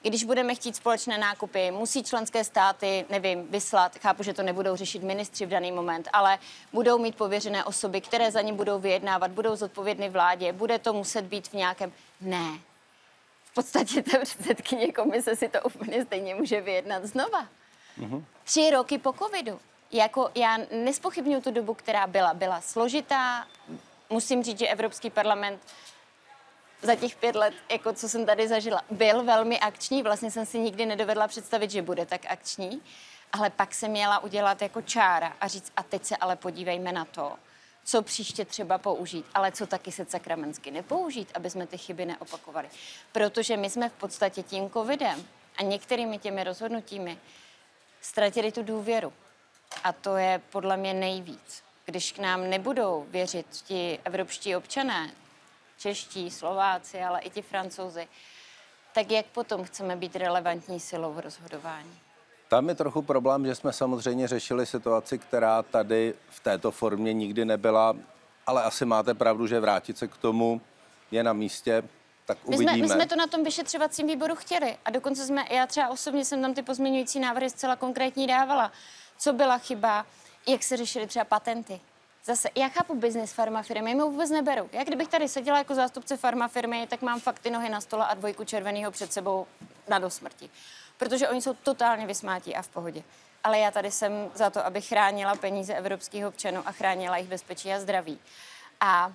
když 0.03 0.25
budeme 0.25 0.55
chtít 0.55 0.77
společné 0.77 1.19
nákupy, 1.19 1.71
musí 1.71 2.03
členské 2.03 2.45
státy, 2.45 3.07
nevím, 3.11 3.47
vyslat, 3.47 3.99
chápu, 3.99 4.23
že 4.23 4.35
to 4.35 4.43
nebudou 4.43 4.77
řešit 4.77 5.03
ministři 5.03 5.47
v 5.47 5.49
daný 5.49 5.73
moment, 5.73 6.09
ale 6.13 6.39
budou 6.73 6.99
mít 6.99 7.17
pověřené 7.17 7.65
osoby, 7.65 8.01
které 8.01 8.31
za 8.31 8.41
ně 8.41 8.53
budou 8.53 8.79
vyjednávat, 8.79 9.31
budou 9.31 9.57
zodpovědny 9.57 10.09
vládě, 10.09 10.53
bude 10.53 10.79
to 10.79 10.93
muset 10.93 11.25
být 11.25 11.49
v 11.49 11.53
nějakém... 11.53 11.93
Ne. 12.21 12.59
V 13.45 13.55
podstatě 13.55 14.03
ta 14.03 14.19
předsedkyně 14.19 14.93
komise 14.93 15.37
si 15.37 15.49
to 15.49 15.63
úplně 15.63 16.05
stejně 16.05 16.35
může 16.35 16.61
vyjednat 16.61 17.05
znova. 17.05 17.49
Mm-hmm. 18.01 18.25
Tři 18.45 18.71
roky 18.71 18.99
po 18.99 19.13
covidu. 19.13 19.61
Jako 19.93 20.31
já 20.35 20.59
nespochybnuju 20.85 21.41
tu 21.41 21.51
dobu, 21.51 21.75
která 21.75 22.07
byla. 22.07 22.35
Byla 22.35 22.61
složitá. 22.61 23.47
Musím 24.11 24.43
říct, 24.43 24.59
že 24.59 24.69
Evropský 24.69 25.11
parlament 25.11 25.61
za 26.83 26.95
těch 26.95 27.17
pět 27.17 27.37
let, 27.37 27.55
jako 27.73 27.93
co 27.93 28.09
jsem 28.09 28.27
tady 28.27 28.49
zažila, 28.49 28.83
byl 28.91 29.25
velmi 29.25 29.59
akční. 29.59 30.03
Vlastně 30.03 30.31
jsem 30.31 30.47
si 30.47 30.59
nikdy 30.59 30.87
nedovedla 30.87 31.29
představit, 31.29 31.71
že 31.71 31.83
bude 31.83 32.07
tak 32.07 32.21
akční. 32.29 32.83
Ale 33.33 33.51
pak 33.51 33.75
se 33.75 33.89
měla 33.89 34.19
udělat 34.19 34.63
jako 34.63 34.83
čára 34.83 35.33
a 35.41 35.49
říct, 35.49 35.73
a 35.77 35.83
teď 35.83 36.05
se 36.05 36.17
ale 36.17 36.37
podívejme 36.37 36.93
na 36.93 37.05
to, 37.05 37.33
co 37.85 38.03
příště 38.03 38.45
třeba 38.45 38.79
použít, 38.79 39.27
ale 39.35 39.53
co 39.53 39.67
taky 39.67 39.93
se 39.93 40.05
sakramensky 40.05 40.71
nepoužít, 40.71 41.31
aby 41.35 41.51
jsme 41.51 41.67
ty 41.67 41.79
chyby 41.79 42.07
neopakovali. 42.07 42.69
Protože 43.13 43.57
my 43.57 43.71
jsme 43.71 43.89
v 43.89 43.93
podstatě 43.93 44.43
tím 44.43 44.71
covidem 44.71 45.25
a 45.57 45.63
některými 45.63 46.19
těmi 46.19 46.45
rozhodnutími 46.45 47.19
ztratili 48.01 48.53
tu 48.53 48.63
důvěru. 48.63 49.13
A 49.85 49.93
to 49.93 50.17
je 50.17 50.41
podle 50.51 50.77
mě 50.77 50.95
nejvíc. 50.95 51.63
Když 51.85 52.13
k 52.13 52.19
nám 52.19 52.51
nebudou 52.51 53.07
věřit 53.11 53.47
ti 53.51 53.99
evropští 54.05 54.57
občané, 54.57 55.11
čeští, 55.79 56.31
Slováci, 56.31 57.01
ale 57.01 57.21
i 57.21 57.31
ti 57.31 57.43
francouzi, 57.43 58.09
tak 58.95 59.11
jak 59.11 59.27
potom 59.27 59.65
chceme 59.65 59.97
být 59.97 60.17
relevantní 60.17 60.81
silou 60.81 61.13
v 61.13 61.19
rozhodování? 61.19 61.99
Tam 62.49 62.69
je 62.69 62.75
trochu 62.75 63.03
problém, 63.03 63.47
že 63.47 63.55
jsme 63.55 63.73
samozřejmě 63.73 64.29
řešili 64.29 64.67
situaci, 64.67 65.19
která 65.19 65.63
tady 65.63 66.15
v 66.31 66.41
této 66.41 66.71
formě 66.71 67.13
nikdy 67.13 67.45
nebyla, 67.45 67.97
ale 68.47 68.63
asi 68.63 68.85
máte 68.85 69.15
pravdu, 69.15 69.47
že 69.47 69.61
vrátit 69.61 69.99
se 69.99 70.09
k 70.09 70.17
tomu 70.17 70.61
je 71.11 71.23
na 71.23 71.33
místě 71.33 71.83
tak 72.29 72.39
uvidíme. 72.45 72.73
My 72.73 72.79
jsme, 72.79 72.83
my 72.83 72.89
jsme 72.89 73.07
to 73.07 73.17
na 73.17 73.27
tom 73.27 73.45
vyšetřovacím 73.45 74.07
výboru 74.07 74.35
chtěli 74.35 74.77
a 74.85 74.91
dokonce 74.91 75.27
jsme, 75.27 75.45
já 75.51 75.67
třeba 75.67 75.89
osobně 75.89 76.25
jsem 76.25 76.43
tam 76.43 76.55
ty 76.55 76.63
pozměňující 76.63 77.21
návrhy 77.21 77.51
zcela 77.51 77.77
konkrétní 77.77 78.27
dávala. 78.27 78.73
Co 79.19 79.33
byla 79.33 79.59
chyba, 79.59 80.07
jak 80.47 80.63
se 80.63 80.77
řešily 80.77 81.07
třeba 81.07 81.25
patenty. 81.25 81.81
Zase, 82.25 82.49
já 82.55 82.69
chápu 82.69 82.95
biznis 82.95 83.33
farmafirmy, 83.33 83.95
my 83.95 84.03
vůbec 84.03 84.31
neberu. 84.31 84.69
Já 84.73 84.85
kdybych 84.85 85.09
tady 85.09 85.29
seděla 85.29 85.59
jako 85.59 85.75
zástupce 85.75 86.17
farmafirmy, 86.17 86.87
tak 86.87 87.03
mám 87.03 87.21
fakt 87.21 87.39
ty 87.39 87.51
nohy 87.51 87.69
na 87.69 87.81
stole 87.81 88.07
a 88.07 88.15
dvojku 88.15 88.45
červeného 88.45 88.91
před 88.91 89.13
sebou 89.13 89.47
na 89.89 89.99
dosmrti. 89.99 90.51
Protože 90.97 91.29
oni 91.29 91.43
jsou 91.43 91.55
totálně 91.55 92.07
vysmátí 92.07 92.57
a 92.57 92.63
v 92.63 92.69
pohodě. 92.69 93.03
Ale 93.45 93.59
já 93.59 93.71
tady 93.71 93.91
jsem 93.91 94.13
za 94.35 94.51
to, 94.51 94.67
abych 94.67 94.89
chránila 94.89 95.35
peníze 95.35 95.75
evropských 95.75 96.27
občanů 96.27 96.63
a 96.67 96.73
chránila 96.73 97.17
jejich 97.17 97.31
bezpečí 97.31 97.73
a 97.73 97.81
zdraví. 97.81 98.19
A 98.81 99.13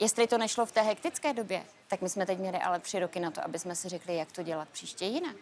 jestli 0.00 0.26
to 0.26 0.38
nešlo 0.38 0.66
v 0.66 0.72
té 0.72 0.80
hektické 0.82 1.32
době, 1.32 1.64
tak 1.88 2.00
my 2.00 2.08
jsme 2.08 2.26
teď 2.26 2.38
měli 2.38 2.58
ale 2.58 2.80
tři 2.80 2.98
roky 2.98 3.20
na 3.20 3.30
to, 3.30 3.44
aby 3.44 3.58
jsme 3.58 3.76
si 3.76 3.88
řekli, 3.88 4.16
jak 4.16 4.32
to 4.32 4.42
dělat 4.42 4.68
příště 4.68 5.04
jinak. 5.04 5.36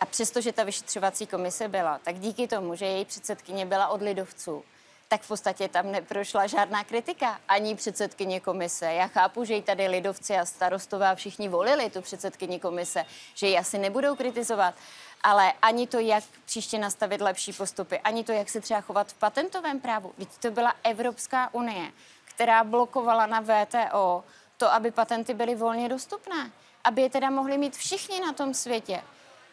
A 0.00 0.06
přestože 0.06 0.52
ta 0.52 0.64
vyšetřovací 0.64 1.26
komise 1.26 1.68
byla, 1.68 1.98
tak 1.98 2.18
díky 2.18 2.48
tomu, 2.48 2.74
že 2.74 2.86
její 2.86 3.04
předsedkyně 3.04 3.66
byla 3.66 3.88
od 3.88 4.02
lidovců, 4.02 4.64
tak 5.08 5.22
v 5.22 5.28
podstatě 5.28 5.68
tam 5.68 5.92
neprošla 5.92 6.46
žádná 6.46 6.84
kritika, 6.84 7.40
ani 7.48 7.74
předsedkyně 7.74 8.40
komise. 8.40 8.92
Já 8.92 9.06
chápu, 9.06 9.44
že 9.44 9.54
ji 9.54 9.62
tady 9.62 9.88
lidovci 9.88 10.36
a 10.36 10.44
starostová 10.44 11.14
všichni 11.14 11.48
volili, 11.48 11.90
tu 11.90 12.02
předsedkyni 12.02 12.60
komise, 12.60 13.04
že 13.34 13.46
ji 13.46 13.58
asi 13.58 13.78
nebudou 13.78 14.16
kritizovat, 14.16 14.74
ale 15.22 15.52
ani 15.62 15.86
to, 15.86 15.98
jak 15.98 16.24
příště 16.44 16.78
nastavit 16.78 17.20
lepší 17.20 17.52
postupy, 17.52 17.98
ani 17.98 18.24
to, 18.24 18.32
jak 18.32 18.48
se 18.48 18.60
třeba 18.60 18.80
chovat 18.80 19.08
v 19.08 19.14
patentovém 19.14 19.80
právu. 19.80 20.12
Víte, 20.18 20.32
to 20.40 20.50
byla 20.50 20.74
Evropská 20.82 21.54
unie, 21.54 21.92
která 22.24 22.64
blokovala 22.64 23.26
na 23.26 23.40
VTO 23.40 24.24
to, 24.58 24.72
aby 24.72 24.90
patenty 24.90 25.34
byly 25.34 25.54
volně 25.54 25.88
dostupné, 25.88 26.50
aby 26.84 27.02
je 27.02 27.10
teda 27.10 27.30
mohli 27.30 27.58
mít 27.58 27.76
všichni 27.76 28.20
na 28.20 28.32
tom 28.32 28.54
světě. 28.54 29.02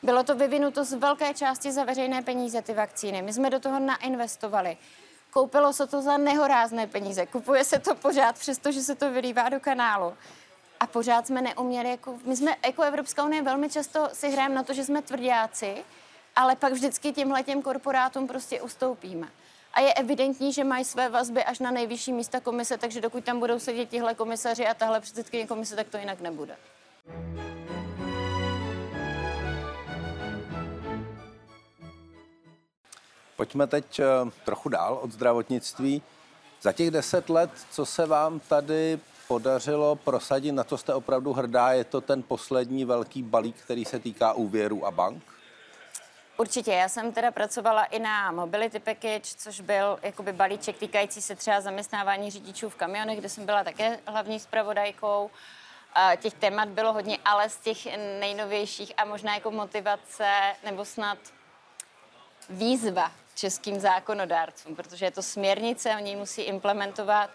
Bylo 0.03 0.23
to 0.23 0.35
vyvinuto 0.35 0.83
z 0.83 0.93
velké 0.93 1.33
části 1.33 1.71
za 1.71 1.83
veřejné 1.83 2.21
peníze, 2.21 2.61
ty 2.61 2.73
vakcíny. 2.73 3.21
My 3.21 3.33
jsme 3.33 3.49
do 3.49 3.59
toho 3.59 3.79
nainvestovali. 3.79 4.77
Koupilo 5.31 5.73
se 5.73 5.87
to 5.87 6.01
za 6.01 6.17
nehorázné 6.17 6.87
peníze. 6.87 7.25
Kupuje 7.25 7.63
se 7.63 7.79
to 7.79 7.95
pořád, 7.95 8.39
přestože 8.39 8.81
se 8.81 8.95
to 8.95 9.11
vylívá 9.11 9.49
do 9.49 9.59
kanálu. 9.59 10.13
A 10.79 10.87
pořád 10.87 11.27
jsme 11.27 11.41
neuměli, 11.41 11.89
jako, 11.89 12.19
my 12.25 12.35
jsme 12.35 12.55
jako 12.65 12.83
Evropská 12.83 13.23
unie 13.23 13.41
velmi 13.41 13.69
často 13.69 14.09
si 14.13 14.29
hrajeme 14.31 14.55
na 14.55 14.63
to, 14.63 14.73
že 14.73 14.83
jsme 14.83 15.01
tvrdáci 15.01 15.83
ale 16.35 16.55
pak 16.55 16.73
vždycky 16.73 17.11
těmhle 17.11 17.43
těm 17.43 17.61
korporátům 17.61 18.27
prostě 18.27 18.61
ustoupíme. 18.61 19.27
A 19.73 19.79
je 19.79 19.93
evidentní, 19.93 20.53
že 20.53 20.63
mají 20.63 20.85
své 20.85 21.09
vazby 21.09 21.43
až 21.43 21.59
na 21.59 21.71
nejvyšší 21.71 22.13
místa 22.13 22.39
komise, 22.39 22.77
takže 22.77 23.01
dokud 23.01 23.23
tam 23.23 23.39
budou 23.39 23.59
sedět 23.59 23.89
tihle 23.89 24.13
komisaři 24.15 24.67
a 24.67 24.73
tahle 24.73 24.99
předsedkyně 24.99 25.47
komise, 25.47 25.75
tak 25.75 25.87
to 25.87 25.97
jinak 25.97 26.21
nebude. 26.21 26.55
Pojďme 33.35 33.67
teď 33.67 33.99
eh, 33.99 34.05
trochu 34.45 34.69
dál 34.69 34.99
od 35.01 35.11
zdravotnictví. 35.11 36.01
Za 36.61 36.71
těch 36.71 36.91
deset 36.91 37.29
let, 37.29 37.51
co 37.71 37.85
se 37.85 38.05
vám 38.05 38.39
tady 38.39 38.99
podařilo 39.27 39.95
prosadit, 39.95 40.51
na 40.51 40.63
to 40.63 40.77
jste 40.77 40.93
opravdu 40.93 41.33
hrdá, 41.33 41.73
je 41.73 41.83
to 41.83 42.01
ten 42.01 42.23
poslední 42.23 42.85
velký 42.85 43.23
balík, 43.23 43.55
který 43.55 43.85
se 43.85 43.99
týká 43.99 44.33
úvěru 44.33 44.85
a 44.85 44.91
bank? 44.91 45.23
Určitě, 46.41 46.71
já 46.71 46.89
jsem 46.89 47.11
teda 47.11 47.31
pracovala 47.31 47.83
i 47.83 47.99
na 47.99 48.31
Mobility 48.31 48.79
Package, 48.79 49.35
což 49.37 49.61
byl 49.61 49.99
jakoby 50.01 50.33
balíček 50.33 50.77
týkající 50.77 51.21
se 51.21 51.35
třeba 51.35 51.61
zaměstnávání 51.61 52.31
řidičů 52.31 52.69
v 52.69 52.75
kamionech, 52.75 53.19
kde 53.19 53.29
jsem 53.29 53.45
byla 53.45 53.63
také 53.63 53.99
hlavní 54.07 54.39
zpravodajkou. 54.39 55.31
Těch 56.17 56.33
témat 56.33 56.69
bylo 56.69 56.93
hodně, 56.93 57.17
ale 57.25 57.49
z 57.49 57.57
těch 57.57 57.97
nejnovějších 58.19 58.93
a 58.97 59.05
možná 59.05 59.33
jako 59.35 59.51
motivace 59.51 60.55
nebo 60.63 60.85
snad 60.85 61.17
výzva 62.49 63.11
českým 63.35 63.79
zákonodárcům, 63.79 64.75
protože 64.75 65.05
je 65.05 65.11
to 65.11 65.23
směrnice, 65.23 65.95
oni 65.95 66.15
musí 66.15 66.41
implementovat. 66.41 67.29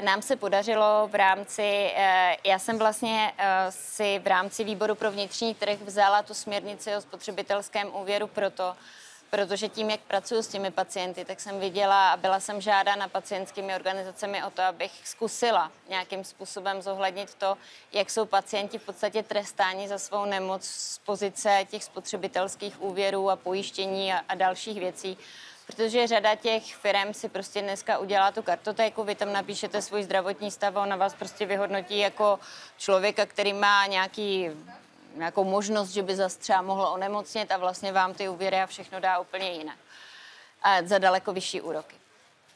Nám 0.00 0.22
se 0.22 0.36
podařilo 0.36 1.08
v 1.12 1.14
rámci, 1.14 1.92
eh, 1.96 2.36
já 2.44 2.58
jsem 2.58 2.78
vlastně 2.78 3.32
eh, 3.38 3.66
si 3.72 4.18
v 4.18 4.26
rámci 4.26 4.64
výboru 4.64 4.94
pro 4.94 5.10
vnitřní 5.10 5.54
trh 5.54 5.78
vzala 5.80 6.22
tu 6.22 6.34
směrnici 6.34 6.96
o 6.96 7.00
spotřebitelském 7.00 7.94
úvěru 7.94 8.26
proto, 8.26 8.76
protože 9.30 9.68
tím, 9.68 9.90
jak 9.90 10.00
pracuji 10.00 10.42
s 10.42 10.48
těmi 10.48 10.70
pacienty, 10.70 11.24
tak 11.24 11.40
jsem 11.40 11.60
viděla 11.60 12.12
a 12.12 12.16
byla 12.16 12.40
jsem 12.40 12.60
žádána 12.60 13.08
pacientskými 13.08 13.74
organizacemi 13.74 14.44
o 14.44 14.50
to, 14.50 14.62
abych 14.62 14.92
zkusila 15.04 15.72
nějakým 15.88 16.24
způsobem 16.24 16.82
zohlednit 16.82 17.34
to, 17.34 17.56
jak 17.92 18.10
jsou 18.10 18.26
pacienti 18.26 18.78
v 18.78 18.82
podstatě 18.82 19.22
trestáni 19.22 19.88
za 19.88 19.98
svou 19.98 20.24
nemoc 20.24 20.64
z 20.64 20.98
pozice 20.98 21.66
těch 21.70 21.84
spotřebitelských 21.84 22.82
úvěrů 22.82 23.30
a 23.30 23.36
pojištění 23.36 24.12
a, 24.12 24.20
a 24.28 24.34
dalších 24.34 24.80
věcí 24.80 25.18
protože 25.70 26.06
řada 26.06 26.34
těch 26.34 26.74
firm 26.74 27.14
si 27.14 27.28
prostě 27.28 27.62
dneska 27.62 27.98
udělá 27.98 28.32
tu 28.32 28.42
kartotéku, 28.42 29.04
vy 29.04 29.14
tam 29.14 29.32
napíšete 29.32 29.82
svůj 29.82 30.02
zdravotní 30.02 30.50
stav 30.50 30.76
a 30.76 30.82
ona 30.82 30.96
vás 30.96 31.14
prostě 31.14 31.46
vyhodnotí 31.46 31.98
jako 31.98 32.38
člověka, 32.76 33.26
který 33.26 33.52
má 33.52 33.86
nějaký 33.86 34.50
nějakou 35.14 35.44
možnost, 35.44 35.90
že 35.90 36.02
by 36.02 36.16
zase 36.16 36.38
třeba 36.38 36.62
mohl 36.62 36.86
onemocnit 36.86 37.52
a 37.52 37.56
vlastně 37.56 37.92
vám 37.92 38.14
ty 38.14 38.28
úvěry 38.28 38.60
a 38.60 38.66
všechno 38.66 39.00
dá 39.00 39.18
úplně 39.18 39.50
jinak. 39.50 39.76
A 40.62 40.82
za 40.84 40.98
daleko 40.98 41.32
vyšší 41.32 41.60
úroky. 41.60 41.96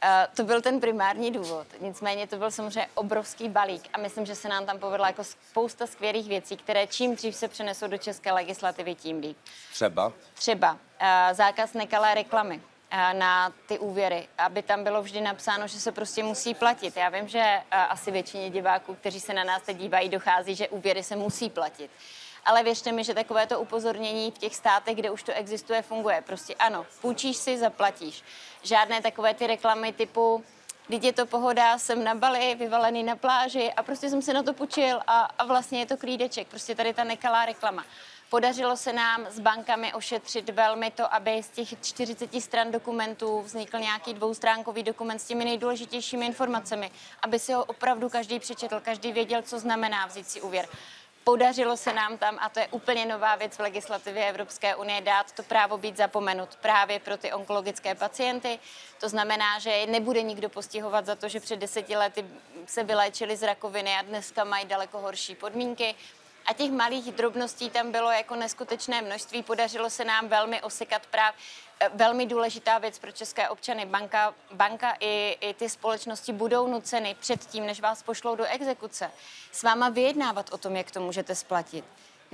A 0.00 0.26
to 0.26 0.44
byl 0.44 0.62
ten 0.62 0.80
primární 0.80 1.30
důvod. 1.30 1.66
Nicméně 1.80 2.26
to 2.26 2.37
byl 2.37 2.50
samozřejmě 2.50 2.87
obrovský 2.94 3.49
balík 3.49 3.88
a 3.92 3.99
myslím, 3.99 4.26
že 4.26 4.35
se 4.35 4.49
nám 4.49 4.66
tam 4.66 4.78
povedla 4.78 5.06
jako 5.06 5.25
spousta 5.25 5.87
skvělých 5.87 6.28
věcí, 6.28 6.56
které 6.56 6.87
čím 6.87 7.16
dřív 7.16 7.37
se 7.37 7.49
přenesou 7.49 7.87
do 7.87 7.99
české 7.99 8.33
legislativy, 8.33 8.94
tím 8.94 9.21
líp. 9.21 9.37
Třeba? 9.73 10.12
Třeba 10.35 10.73
uh, 10.73 10.78
zákaz 11.33 11.73
nekalé 11.73 12.14
reklamy 12.14 12.61
na 13.12 13.53
ty 13.67 13.79
úvěry, 13.79 14.29
aby 14.38 14.62
tam 14.62 14.85
bylo 14.85 15.03
vždy 15.03 15.21
napsáno, 15.21 15.67
že 15.67 15.81
se 15.81 15.93
prostě 15.93 16.23
musí 16.23 16.55
platit. 16.55 16.97
Já 16.97 17.09
vím, 17.09 17.29
že 17.29 17.62
asi 17.71 18.11
většině 18.11 18.50
diváků, 18.50 18.95
kteří 18.95 19.21
se 19.21 19.35
na 19.35 19.45
nás 19.45 19.62
teď 19.62 19.76
dívají, 19.76 20.09
dochází, 20.09 20.55
že 20.55 20.69
úvěry 20.69 21.03
se 21.03 21.17
musí 21.17 21.50
platit. 21.50 21.91
Ale 22.45 22.62
věřte 22.62 22.93
mi, 22.93 23.05
že 23.05 23.14
takovéto 23.14 23.61
upozornění 23.61 24.31
v 24.31 24.38
těch 24.38 24.57
státech, 24.57 24.97
kde 24.97 25.11
už 25.11 25.23
to 25.23 25.33
existuje, 25.33 25.83
funguje. 25.83 26.23
Prostě 26.26 26.55
ano, 26.55 26.87
půjčíš 27.00 27.37
si, 27.37 27.59
zaplatíš. 27.59 28.23
Žádné 28.62 29.03
takové 29.03 29.35
ty 29.35 29.47
reklamy 29.47 29.93
typu 29.93 30.45
Teď 30.88 31.05
je 31.05 31.12
to 31.12 31.26
pohoda, 31.26 31.79
jsem 31.79 32.05
na 32.05 32.14
Bali, 32.14 32.55
vyvalený 32.55 33.03
na 33.03 33.16
pláži 33.16 33.73
a 33.73 33.83
prostě 33.83 34.11
jsem 34.11 34.23
se 34.23 34.33
na 34.33 34.42
to 34.42 34.53
půjčil 34.53 35.01
a, 35.07 35.20
a 35.38 35.44
vlastně 35.44 35.79
je 35.79 35.87
to 35.87 35.97
klídeček. 35.97 36.49
Prostě 36.49 36.75
tady 36.75 36.94
ta 36.94 37.05
nekalá 37.05 37.47
reklama. 37.47 37.85
Podařilo 38.35 38.77
se 38.77 38.92
nám 38.92 39.27
s 39.31 39.40
bankami 39.40 39.92
ošetřit 39.92 40.51
velmi 40.51 40.90
to, 40.90 41.14
aby 41.14 41.42
z 41.42 41.49
těch 41.49 41.68
40 41.83 42.42
stran 42.42 42.70
dokumentů 42.70 43.42
vznikl 43.42 43.79
nějaký 43.79 44.14
dvoustránkový 44.14 44.83
dokument 44.83 45.18
s 45.18 45.25
těmi 45.25 45.44
nejdůležitějšími 45.44 46.27
informacemi, 46.27 46.90
aby 47.23 47.38
si 47.38 47.53
ho 47.53 47.64
opravdu 47.64 48.09
každý 48.09 48.38
přečetl, 48.38 48.81
každý 48.81 49.12
věděl, 49.12 49.42
co 49.42 49.59
znamená 49.59 50.07
vzít 50.07 50.29
si 50.29 50.40
úvěr. 50.40 50.68
Podařilo 51.25 51.77
se 51.77 51.92
nám 51.92 52.18
tam, 52.18 52.38
a 52.40 52.49
to 52.49 52.61
je 52.61 52.68
úplně 52.70 53.07
nová 53.07 53.37
věc 53.37 53.57
v 53.57 53.61
legislativě 53.61 54.29
Evropské 54.29 54.77
unie, 54.77 55.01
dát 55.01 55.33
to 55.33 55.42
právo 55.42 55.79
být 55.79 55.97
zapomenut 55.97 56.57
právě 56.57 57.01
pro 57.01 57.16
ty 57.16 57.33
onkologické 57.33 57.94
pacienty. 57.94 58.59
To 59.01 59.09
znamená, 59.09 59.59
že 59.59 59.87
nebude 59.87 60.23
nikdo 60.23 60.49
postihovat 60.49 61.07
za 61.07 61.14
to, 61.14 61.29
že 61.29 61.40
před 61.40 61.57
deseti 61.57 61.97
lety 61.97 62.25
se 62.66 62.85
vyléčili 62.85 63.37
z 63.37 63.42
rakoviny 63.42 63.97
a 63.97 64.03
dneska 64.03 64.44
mají 64.44 64.66
daleko 64.66 64.99
horší 64.99 65.35
podmínky. 65.35 65.94
A 66.46 66.52
těch 66.52 66.70
malých 66.70 67.12
drobností 67.12 67.70
tam 67.70 67.92
bylo 67.92 68.11
jako 68.11 68.37
neskutečné 68.37 69.02
množství. 69.02 69.42
Podařilo 69.42 69.90
se 69.90 70.04
nám 70.04 70.28
velmi 70.28 70.62
osekat 70.62 71.07
práv. 71.07 71.35
Eh, 71.80 71.90
velmi 71.94 72.26
důležitá 72.26 72.78
věc 72.78 72.98
pro 72.98 73.12
české 73.12 73.48
občany. 73.48 73.87
Banka, 73.87 74.35
banka 74.52 74.96
i, 75.00 75.38
i 75.40 75.54
ty 75.54 75.68
společnosti 75.68 76.33
budou 76.33 76.66
nuceny 76.66 77.16
předtím, 77.20 77.66
než 77.66 77.80
vás 77.80 78.02
pošlou 78.02 78.37
do 78.37 78.44
exekuce, 78.44 79.11
s 79.52 79.62
váma 79.62 79.88
vyjednávat 79.88 80.52
o 80.52 80.59
tom, 80.59 80.76
jak 80.76 80.90
to 80.90 81.00
můžete 81.00 81.35
splatit. 81.35 81.85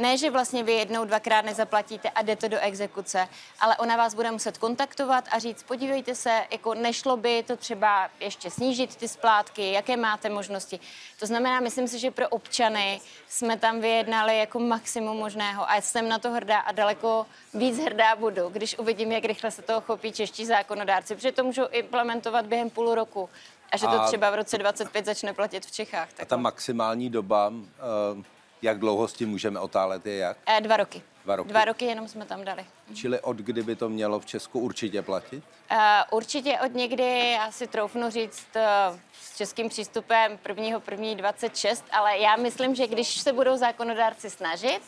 Ne, 0.00 0.18
že 0.18 0.30
vlastně 0.30 0.62
vy 0.62 0.72
jednou, 0.72 1.04
dvakrát 1.04 1.44
nezaplatíte 1.44 2.10
a 2.10 2.22
jdete 2.22 2.48
do 2.48 2.58
exekuce, 2.58 3.28
ale 3.60 3.76
ona 3.76 3.96
vás 3.96 4.14
bude 4.14 4.30
muset 4.30 4.58
kontaktovat 4.58 5.24
a 5.30 5.38
říct, 5.38 5.62
podívejte 5.62 6.14
se, 6.14 6.42
jako 6.50 6.74
nešlo 6.74 7.16
by 7.16 7.42
to 7.42 7.56
třeba 7.56 8.08
ještě 8.20 8.50
snížit 8.50 8.96
ty 8.96 9.08
splátky, 9.08 9.72
jaké 9.72 9.96
máte 9.96 10.28
možnosti. 10.28 10.80
To 11.18 11.26
znamená, 11.26 11.60
myslím 11.60 11.88
si, 11.88 11.98
že 11.98 12.10
pro 12.10 12.28
občany 12.28 13.00
jsme 13.28 13.58
tam 13.58 13.80
vyjednali 13.80 14.38
jako 14.38 14.58
maximum 14.58 15.16
možného 15.16 15.70
a 15.70 15.80
jsem 15.80 16.08
na 16.08 16.18
to 16.18 16.30
hrdá 16.30 16.58
a 16.58 16.72
daleko 16.72 17.26
víc 17.54 17.78
hrdá 17.78 18.16
budu, 18.16 18.48
když 18.48 18.78
uvidím, 18.78 19.12
jak 19.12 19.24
rychle 19.24 19.50
se 19.50 19.62
toho 19.62 19.80
chopí 19.80 20.12
čeští 20.12 20.46
zákonodárci, 20.46 21.14
protože 21.14 21.32
to 21.32 21.44
můžou 21.44 21.68
implementovat 21.68 22.46
během 22.46 22.70
půl 22.70 22.94
roku 22.94 23.30
a 23.72 23.76
že 23.76 23.86
to 23.86 24.06
třeba 24.06 24.30
v 24.30 24.34
roce 24.34 24.58
25 24.58 25.04
začne 25.04 25.32
platit 25.32 25.66
v 25.66 25.72
Čechách. 25.72 26.12
Tak 26.12 26.22
a 26.22 26.24
ta 26.24 26.36
maximální 26.36 27.10
doba 27.10 27.48
uh 27.48 28.22
jak 28.62 28.78
dlouho 28.78 29.08
s 29.08 29.12
tím 29.12 29.28
můžeme 29.28 29.60
otálet, 29.60 30.06
je 30.06 30.16
jak? 30.16 30.36
E, 30.46 30.60
dva 30.60 30.76
roky. 30.76 31.02
Dva 31.24 31.36
roky. 31.36 31.48
Dva 31.48 31.64
roky 31.64 31.84
jenom 31.84 32.08
jsme 32.08 32.26
tam 32.26 32.44
dali. 32.44 32.66
Čili 32.94 33.20
od 33.20 33.36
kdy 33.36 33.62
by 33.62 33.76
to 33.76 33.88
mělo 33.88 34.20
v 34.20 34.26
Česku 34.26 34.60
určitě 34.60 35.02
platit? 35.02 35.44
Uh, 35.70 35.78
určitě 36.10 36.58
od 36.66 36.74
někdy, 36.74 37.30
já 37.30 37.52
si 37.52 37.66
troufnu 37.66 38.10
říct, 38.10 38.46
uh, 38.56 38.98
s 39.22 39.36
českým 39.36 39.68
přístupem 39.68 40.38
1.1.26, 40.44 41.82
ale 41.92 42.18
já 42.18 42.36
myslím, 42.36 42.74
že 42.74 42.86
když 42.86 43.20
se 43.20 43.32
budou 43.32 43.56
zákonodárci 43.56 44.30
snažit, 44.30 44.80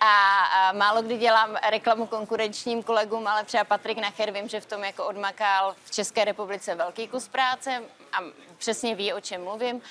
a, 0.00 0.40
a 0.40 0.72
málo 0.72 1.02
kdy 1.02 1.16
dělám 1.16 1.56
reklamu 1.70 2.06
konkurenčním 2.06 2.82
kolegům, 2.82 3.26
ale 3.26 3.44
třeba 3.44 3.64
Patrik 3.64 3.98
Nacher 3.98 4.30
vím, 4.30 4.48
že 4.48 4.60
v 4.60 4.66
tom 4.66 4.84
jako 4.84 5.06
odmakal 5.06 5.74
v 5.84 5.90
České 5.90 6.24
republice 6.24 6.74
velký 6.74 7.08
kus 7.08 7.28
práce 7.28 7.82
a 8.12 8.18
přesně 8.58 8.94
ví, 8.94 9.12
o 9.12 9.20
čem 9.20 9.44
mluvím 9.44 9.82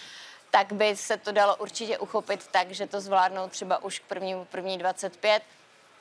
tak 0.56 0.74
by 0.74 0.96
se 0.96 1.18
to 1.18 1.32
dalo 1.32 1.56
určitě 1.56 1.98
uchopit 1.98 2.48
tak, 2.48 2.72
že 2.72 2.88
to 2.88 3.02
zvládnou 3.02 3.50
třeba 3.50 3.84
už 3.84 4.00
k 4.00 4.04
prvnímu 4.04 4.46
první 4.46 4.78
25, 4.78 5.44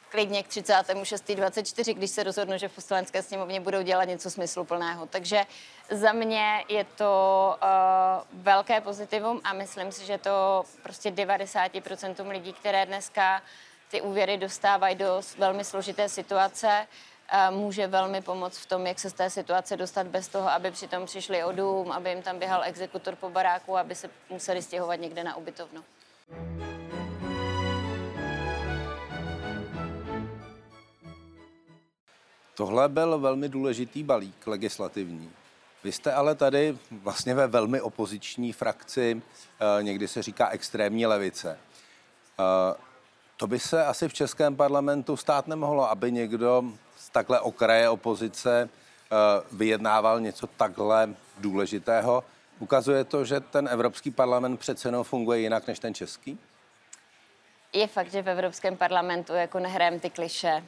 klidně 0.09 0.43
k 0.43 0.49
36. 0.49 1.33
24, 1.35 1.95
když 1.95 2.11
se 2.11 2.23
rozhodnu, 2.23 2.59
že 2.59 2.69
v 2.69 2.73
poslanecké 2.75 3.23
sněmovně 3.23 3.61
budou 3.61 3.83
dělat 3.83 4.05
něco 4.05 4.31
smysluplného. 4.31 5.07
Takže 5.07 5.45
za 5.91 6.13
mě 6.13 6.65
je 6.69 6.85
to 6.85 7.57
uh, 7.63 8.43
velké 8.43 8.81
pozitivum 8.81 9.41
a 9.45 9.53
myslím 9.53 9.93
si, 9.93 10.07
že 10.07 10.19
to 10.19 10.65
prostě 10.83 11.11
90% 11.11 12.29
lidí, 12.29 12.53
které 12.53 12.87
dneska 12.87 13.43
ty 13.91 14.01
úvěry 14.01 14.37
dostávají 14.37 14.97
do 14.97 15.21
velmi 15.39 15.65
složité 15.65 16.09
situace, 16.09 16.87
může 17.51 17.87
velmi 17.87 18.21
pomoct 18.21 18.59
v 18.59 18.67
tom, 18.67 18.87
jak 18.87 18.99
se 18.99 19.11
z 19.11 19.13
té 19.13 19.31
situace 19.31 19.77
dostat 19.77 20.07
bez 20.07 20.29
toho, 20.29 20.51
aby 20.51 20.71
přitom 20.71 21.07
přišli 21.07 21.45
o 21.45 21.53
dům, 21.53 21.93
aby 21.93 22.11
jim 22.11 22.23
tam 22.23 22.39
běhal 22.39 22.65
exekutor 22.65 23.17
po 23.17 23.31
baráku, 23.31 23.77
aby 23.77 23.95
se 23.95 24.11
museli 24.31 24.63
stěhovat 24.63 25.01
někde 25.01 25.25
na 25.25 25.37
ubytovnu. 25.37 25.85
Tohle 32.55 32.89
byl 32.89 33.19
velmi 33.19 33.49
důležitý 33.49 34.03
balík 34.03 34.47
legislativní. 34.47 35.31
Vy 35.85 35.93
jste 35.93 36.13
ale 36.13 36.35
tady 36.35 36.79
vlastně 36.91 37.35
ve 37.35 37.47
velmi 37.47 37.81
opoziční 37.81 38.53
frakci, 38.53 39.23
eh, 39.61 39.83
někdy 39.83 40.09
se 40.09 40.23
říká 40.23 40.49
extrémní 40.49 41.07
levice. 41.07 41.59
Eh, 42.41 42.75
to 43.37 43.47
by 43.47 43.59
se 43.59 43.85
asi 43.85 44.09
v 44.09 44.15
českém 44.15 44.57
parlamentu 44.57 45.17
stát 45.17 45.47
nemohlo, 45.47 45.91
aby 45.91 46.13
někdo 46.13 46.65
takhle 47.15 47.41
okraje 47.41 47.89
opozice 47.89 48.69
eh, 48.69 49.17
vyjednával 49.53 50.21
něco 50.21 50.47
takhle 50.47 51.15
důležitého. 51.39 52.25
Ukazuje 52.59 53.05
to, 53.05 53.25
že 53.25 53.41
ten 53.41 53.69
Evropský 53.69 54.11
parlament 54.11 54.61
přece 54.61 54.89
jenom 54.89 55.05
funguje 55.05 55.41
jinak 55.41 55.67
než 55.67 55.79
ten 55.79 55.95
český? 55.95 56.39
Je 57.73 57.87
fakt, 57.87 58.11
že 58.11 58.23
v 58.23 58.29
Evropském 58.29 58.77
parlamentu 58.77 59.33
jako 59.33 59.59
nehrajeme 59.59 60.01
ty 60.01 60.11
kliše. 60.11 60.65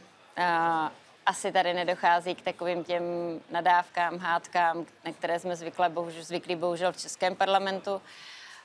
asi 1.27 1.53
tady 1.53 1.75
nedochází 1.75 2.35
k 2.35 2.43
takovým 2.43 2.85
těm 2.85 3.03
nadávkám, 3.51 4.19
hádkám, 4.19 4.87
na 5.05 5.13
které 5.13 5.41
jsme 5.41 5.57
zvykli 5.57 5.89
bohužel, 5.89 6.23
zvyklí 6.25 6.57
bohužel 6.57 6.93
v 6.93 6.97
Českém 6.97 7.37
parlamentu. 7.37 8.03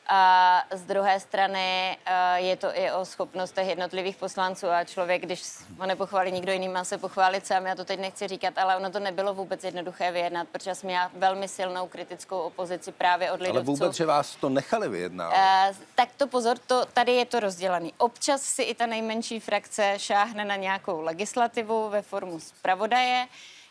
A 0.08 0.64
z 0.72 0.82
druhé 0.82 1.20
strany 1.20 1.98
eh, 2.06 2.40
je 2.42 2.56
to 2.56 2.68
i 2.78 2.92
o 2.92 3.06
schopnostech 3.06 3.68
jednotlivých 3.68 4.16
poslanců 4.16 4.70
a 4.70 4.84
člověk, 4.84 5.22
když 5.22 5.44
ho 5.80 5.86
nepochválí 5.86 6.32
nikdo 6.32 6.52
jiný, 6.52 6.70
má 6.70 6.84
se 6.84 6.98
pochválit 6.98 7.48
sám. 7.48 7.66
Já 7.66 7.76
to 7.76 7.86
teď 7.86 8.00
nechci 8.00 8.28
říkat, 8.28 8.58
ale 8.58 8.78
ono 8.78 8.92
to 8.92 9.00
nebylo 9.00 9.34
vůbec 9.34 9.64
jednoduché 9.64 10.12
vyjednat, 10.12 10.48
protože 10.52 10.76
jsem 10.76 10.88
měla 10.88 11.12
velmi 11.14 11.48
silnou 11.48 11.88
kritickou 11.88 12.40
opozici 12.40 12.92
právě 12.92 13.32
od 13.32 13.42
lidovců. 13.42 13.58
Ale 13.58 13.66
vůbec, 13.66 13.96
že 13.96 14.06
vás 14.06 14.36
to 14.36 14.50
nechali 14.50 14.90
vyjednávat. 14.90 15.70
Uh, 15.70 15.76
tak 15.96 16.10
to 16.18 16.28
pozor, 16.28 16.58
to, 16.58 16.86
tady 16.86 17.12
je 17.12 17.26
to 17.26 17.40
rozdělený. 17.40 17.94
Občas 17.98 18.42
si 18.42 18.64
i 18.64 18.76
ta 18.76 18.86
nejmenší 18.86 19.40
frakce 19.40 19.94
šáhne 19.98 20.46
na 20.46 20.56
nějakou 20.56 21.02
legislativu 21.02 21.90
ve 21.90 22.02
formu 22.02 22.40
zpravodaje. 22.40 23.28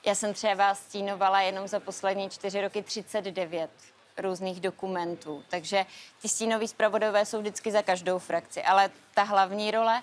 Já 0.06 0.14
jsem 0.14 0.34
třeba 0.34 0.74
stínovala 0.74 1.40
jenom 1.40 1.68
za 1.68 1.80
poslední 1.80 2.30
čtyři 2.30 2.60
roky 2.60 2.82
39 2.82 3.70
různých 4.18 4.60
dokumentů. 4.60 5.44
Takže 5.48 5.86
ti 6.22 6.28
stínoví 6.28 6.68
zpravodové 6.68 7.26
jsou 7.26 7.40
vždycky 7.40 7.72
za 7.72 7.82
každou 7.82 8.18
frakci, 8.18 8.62
ale 8.62 8.90
ta 9.14 9.22
hlavní 9.22 9.70
role 9.70 10.02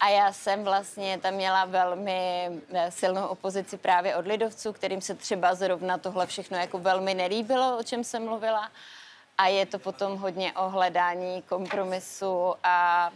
a 0.00 0.08
já 0.08 0.32
jsem 0.32 0.64
vlastně 0.64 1.18
tam 1.18 1.34
měla 1.34 1.64
velmi 1.64 2.50
eh, 2.72 2.90
silnou 2.90 3.26
opozici 3.26 3.76
právě 3.76 4.16
od 4.16 4.26
lidovců, 4.26 4.72
kterým 4.72 5.00
se 5.00 5.14
třeba 5.14 5.54
zrovna 5.54 5.98
tohle 5.98 6.26
všechno 6.26 6.56
jako 6.56 6.78
velmi 6.78 7.14
nelíbilo, 7.14 7.78
o 7.78 7.82
čem 7.82 8.04
jsem 8.04 8.24
mluvila. 8.24 8.70
A 9.38 9.46
je 9.46 9.66
to 9.66 9.78
potom 9.78 10.18
hodně 10.18 10.52
o 10.52 10.68
hledání 10.68 11.42
kompromisu 11.42 12.54
a 12.62 13.10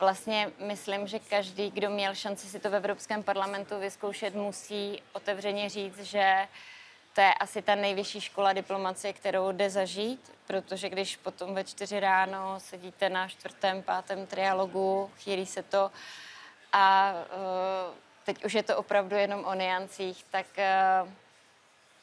vlastně 0.00 0.52
myslím, 0.58 1.06
že 1.06 1.18
každý, 1.18 1.70
kdo 1.70 1.90
měl 1.90 2.14
šanci 2.14 2.46
si 2.46 2.60
to 2.60 2.70
v 2.70 2.74
Evropském 2.74 3.22
parlamentu 3.22 3.78
vyzkoušet, 3.78 4.34
musí 4.34 5.02
otevřeně 5.12 5.68
říct, 5.68 5.98
že 5.98 6.48
to 7.14 7.20
je 7.20 7.34
asi 7.34 7.62
ta 7.62 7.74
nejvyšší 7.74 8.20
škola 8.20 8.52
diplomacie, 8.52 9.12
kterou 9.12 9.52
jde 9.52 9.70
zažít, 9.70 10.32
protože 10.46 10.88
když 10.88 11.16
potom 11.16 11.54
ve 11.54 11.64
čtyři 11.64 12.00
ráno 12.00 12.60
sedíte 12.60 13.08
na 13.08 13.28
čtvrtém, 13.28 13.82
pátém 13.82 14.26
trialogu, 14.26 15.10
chýlí 15.18 15.46
se 15.46 15.62
to 15.62 15.90
a 16.72 17.12
uh, 17.12 17.94
teď 18.24 18.44
už 18.44 18.54
je 18.54 18.62
to 18.62 18.76
opravdu 18.76 19.16
jenom 19.16 19.44
o 19.44 19.54
niancích, 19.54 20.24
tak 20.30 20.46
uh, 21.02 21.08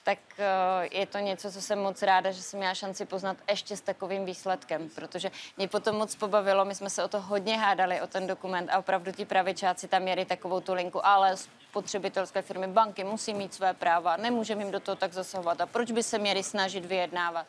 tak 0.08 0.20
eh, 0.39 0.88
je 0.91 1.06
to 1.06 1.17
něco, 1.17 1.52
co 1.52 1.62
jsem 1.62 1.80
moc 1.80 2.02
ráda, 2.02 2.32
že 2.32 2.41
jsem 2.41 2.60
měla 2.60 2.74
šanci 2.74 3.06
poznat 3.06 3.38
ještě 3.50 3.78
s 3.78 3.82
takovým 3.82 4.26
výsledkem, 4.26 4.89
protože 4.89 5.32
mě 5.58 5.67
potom 5.67 5.96
moc 5.96 6.15
pobavilo, 6.15 6.65
my 6.65 6.76
jsme 6.76 6.89
se 6.89 7.04
o 7.04 7.08
to 7.08 7.22
hodně 7.22 7.58
hádali, 7.58 8.02
o 8.02 8.08
ten 8.08 8.28
dokument 8.28 8.70
a 8.72 8.80
opravdu 8.80 9.12
ti 9.12 9.26
pravičáci 9.26 9.88
tam 9.88 10.02
měli 10.02 10.26
takovou 10.26 10.60
tu 10.60 10.74
linku, 10.74 11.06
ale 11.06 11.36
spotřebitelské 11.69 12.41
firmy, 12.41 12.67
banky 12.67 13.03
musí 13.03 13.34
mít 13.34 13.53
své 13.53 13.73
práva, 13.73 14.17
nemůžeme 14.17 14.63
jim 14.63 14.71
do 14.71 14.80
toho 14.80 14.95
tak 14.95 15.13
zasahovat 15.13 15.62
a 15.62 15.65
proč 15.65 15.91
by 15.91 16.03
se 16.03 16.19
měli 16.19 16.43
snažit 16.43 16.86
vyjednávat. 16.86 17.47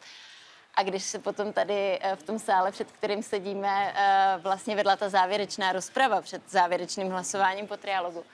A 0.74 0.82
když 0.82 1.04
se 1.04 1.18
potom 1.18 1.52
tady 1.52 1.98
eh, 2.00 2.16
v 2.16 2.22
tom 2.22 2.38
sále, 2.38 2.72
před 2.72 2.92
kterým 2.92 3.22
sedíme, 3.22 3.94
eh, 3.96 4.38
vlastně 4.38 4.76
vedla 4.76 4.96
ta 4.96 5.08
závěrečná 5.08 5.72
rozprava 5.72 6.20
před 6.20 6.42
závěrečným 6.50 7.10
hlasováním 7.10 7.66
po 7.66 7.76
trialogu, 7.76 8.24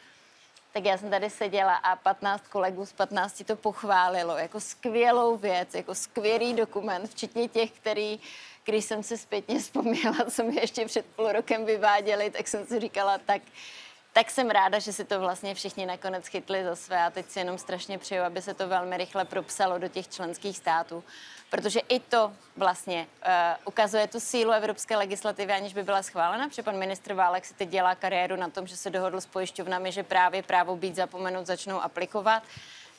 tak 0.73 0.85
já 0.85 0.99
jsem 0.99 1.11
tady 1.11 1.31
seděla 1.31 1.75
a 1.75 1.97
15 1.97 2.49
kolegů 2.49 2.87
z 2.87 2.93
15 2.93 3.45
to 3.45 3.57
pochválilo 3.57 4.39
jako 4.39 4.61
skvělou 4.61 5.37
věc, 5.37 5.75
jako 5.75 5.95
skvělý 5.95 6.55
dokument, 6.55 7.11
včetně 7.11 7.49
těch, 7.49 7.71
který, 7.71 8.21
když 8.65 8.85
jsem 8.85 9.03
se 9.03 9.19
zpětně 9.19 9.59
vzpomněla, 9.59 10.17
co 10.31 10.45
mi 10.45 10.57
ještě 10.57 10.87
před 10.87 11.07
půl 11.07 11.33
rokem 11.33 11.65
vyváděli, 11.65 12.31
tak 12.31 12.49
jsem 12.49 12.67
si 12.67 12.81
říkala, 12.81 13.19
tak 13.19 13.43
tak 14.15 14.31
jsem 14.31 14.51
ráda, 14.51 14.79
že 14.79 14.93
si 14.93 15.05
to 15.05 15.21
vlastně 15.21 15.55
všichni 15.55 15.87
nakonec 15.87 16.27
chytli 16.27 16.65
za 16.65 16.77
své 16.77 17.05
a 17.05 17.11
teď 17.11 17.31
si 17.31 17.39
jenom 17.39 17.59
strašně 17.59 17.99
přeju, 17.99 18.23
aby 18.23 18.43
se 18.43 18.55
to 18.55 18.69
velmi 18.69 18.97
rychle 18.97 19.25
propsalo 19.25 19.79
do 19.79 19.89
těch 19.89 20.09
členských 20.09 20.57
států, 20.57 21.05
protože 21.51 21.81
i 21.81 22.01
to 22.01 22.33
vlastně 22.57 23.07
uh, 23.27 23.33
ukazuje 23.65 24.09
tu 24.09 24.21
sílu 24.21 24.53
evropské 24.53 24.97
legislativy, 24.97 25.53
aniž 25.53 25.75
by 25.75 25.83
byla 25.83 26.03
schválena, 26.03 26.49
protože 26.49 26.63
pan 26.63 26.79
ministr 26.79 27.15
Válek 27.15 27.45
si 27.45 27.55
teď 27.55 27.69
dělá 27.69 27.95
kariéru 27.95 28.37
na 28.37 28.49
tom, 28.49 28.67
že 28.67 28.77
se 28.77 28.91
dohodl 28.91 29.21
s 29.21 29.27
pojišťovnami, 29.27 29.93
že 29.93 30.03
právě 30.03 30.43
právo 30.43 30.77
být 30.77 30.97
zapomenut 30.97 31.47
začnou 31.47 31.81
aplikovat. 31.81 32.43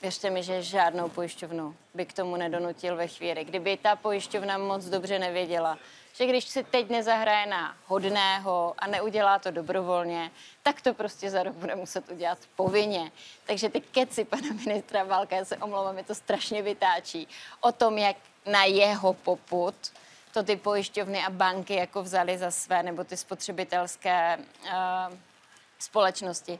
Věřte 0.01 0.29
mi, 0.29 0.43
že 0.43 0.62
žádnou 0.62 1.10
pojišťovnu 1.10 1.75
by 1.93 2.05
k 2.05 2.13
tomu 2.13 2.36
nedonutil 2.36 2.95
ve 2.95 3.08
chvíli. 3.08 3.45
Kdyby 3.45 3.77
ta 3.77 3.95
pojišťovna 3.95 4.58
moc 4.58 4.86
dobře 4.86 5.19
nevěděla, 5.19 5.77
že 6.13 6.25
když 6.25 6.45
si 6.45 6.63
teď 6.63 6.89
nezahraje 6.89 7.45
na 7.45 7.77
hodného 7.86 8.75
a 8.77 8.88
neudělá 8.88 9.39
to 9.39 9.51
dobrovolně, 9.51 10.31
tak 10.63 10.81
to 10.81 10.93
prostě 10.93 11.29
za 11.29 11.43
rok 11.43 11.55
bude 11.55 11.75
muset 11.75 12.10
udělat 12.12 12.38
povinně. 12.55 13.12
Takže 13.45 13.69
ty 13.69 13.81
keci 13.81 14.25
pana 14.25 14.47
ministra 14.65 15.03
Válka, 15.03 15.36
já 15.36 15.45
se 15.45 15.58
omlouvám, 15.58 15.95
mi 15.95 16.03
to 16.03 16.15
strašně 16.15 16.62
vytáčí, 16.62 17.27
o 17.62 17.71
tom, 17.71 17.97
jak 17.97 18.15
na 18.45 18.63
jeho 18.63 19.13
poput 19.13 19.75
to 20.34 20.43
ty 20.43 20.55
pojišťovny 20.55 21.23
a 21.23 21.29
banky 21.29 21.75
jako 21.75 22.03
vzali 22.03 22.38
za 22.38 22.51
své, 22.51 22.84
nebo 22.84 23.03
ty 23.03 23.17
spotřebitelské 23.17 24.38
uh, 24.63 25.17
společnosti, 25.79 26.60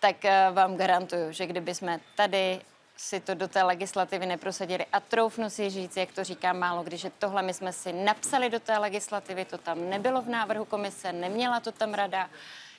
tak 0.00 0.16
uh, 0.24 0.54
vám 0.54 0.76
garantuju, 0.76 1.32
že 1.32 1.46
kdyby 1.46 1.74
jsme 1.74 2.00
tady 2.14 2.60
si 2.96 3.20
to 3.20 3.34
do 3.34 3.48
té 3.48 3.62
legislativy 3.62 4.26
neprosadili. 4.26 4.86
A 4.92 5.00
troufnu 5.00 5.50
si 5.50 5.70
říct, 5.70 5.96
jak 5.96 6.12
to 6.12 6.24
říkám 6.24 6.58
málo, 6.58 6.82
když 6.82 7.06
tohle 7.18 7.42
my 7.42 7.54
jsme 7.54 7.72
si 7.72 7.92
napsali 7.92 8.50
do 8.50 8.60
té 8.60 8.78
legislativy, 8.78 9.44
to 9.44 9.58
tam 9.58 9.90
nebylo 9.90 10.22
v 10.22 10.28
návrhu 10.28 10.64
komise, 10.64 11.12
neměla 11.12 11.60
to 11.60 11.72
tam 11.72 11.94
rada. 11.94 12.30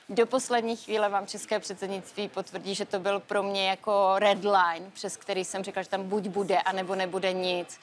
Do 0.09 0.25
poslední 0.25 0.75
chvíle 0.75 1.09
vám 1.09 1.27
české 1.27 1.59
předsednictví 1.59 2.29
potvrdí, 2.29 2.75
že 2.75 2.85
to 2.85 2.99
byl 2.99 3.19
pro 3.19 3.43
mě 3.43 3.69
jako 3.69 4.13
red 4.17 4.43
line, 4.43 4.91
přes 4.93 5.17
který 5.17 5.45
jsem 5.45 5.63
říkala, 5.63 5.83
že 5.83 5.89
tam 5.89 6.09
buď 6.09 6.27
bude, 6.27 6.57
anebo 6.61 6.95
nebude 6.95 7.33
nic. 7.33 7.79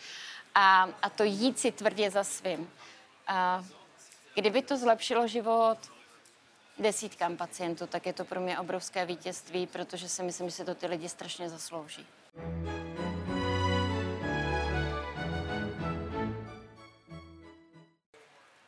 A, 0.55 0.88
a 1.03 1.11
to 1.11 1.25
jít 1.25 1.59
si 1.59 1.73
tvrdě 1.73 2.11
za 2.11 2.25
svým. 2.25 2.70
A 3.27 3.64
kdyby 4.35 4.62
to 4.62 4.77
zlepšilo 4.77 5.29
život 5.29 5.79
desítkám 6.78 7.37
pacientů, 7.37 7.87
tak 7.87 8.06
je 8.06 8.12
to 8.12 8.24
pro 8.24 8.40
mě 8.40 8.58
obrovské 8.58 9.06
vítězství, 9.06 9.66
protože 9.66 10.08
si 10.08 10.22
myslím, 10.22 10.48
že 10.48 10.56
se 10.56 10.64
to 10.64 10.74
ty 10.74 10.87
lidi 10.87 11.08
strašně 11.08 11.48
zaslouží. 11.48 12.06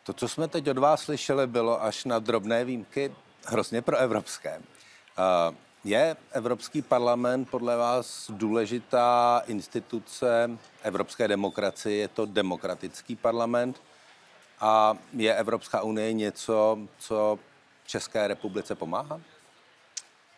To, 0.03 0.13
co 0.13 0.29
jsme 0.29 0.49
teď 0.49 0.71
od 0.71 0.79
vás 0.79 1.03
slyšeli, 1.03 1.47
bylo 1.47 1.83
až 1.83 2.05
na 2.05 2.19
drobné 2.19 2.65
výjimky 2.65 3.15
hrozně 3.47 3.83
proevropské. 3.83 4.63
Je 5.85 6.17
Evropský 6.33 6.83
parlament 6.83 7.51
podle 7.51 7.77
vás 7.77 8.31
důležitá 8.31 9.43
instituce 9.47 10.51
evropské 10.83 11.29
demokracie? 11.29 11.97
Je 11.97 12.09
to 12.09 12.27
demokratický 12.27 13.17
parlament? 13.17 13.83
A 14.61 14.99
je 15.13 15.35
Evropská 15.35 15.83
unie 15.83 16.13
něco, 16.13 16.79
co 16.99 17.39
České 17.87 18.29
republice 18.29 18.75
pomáhá? 18.75 19.21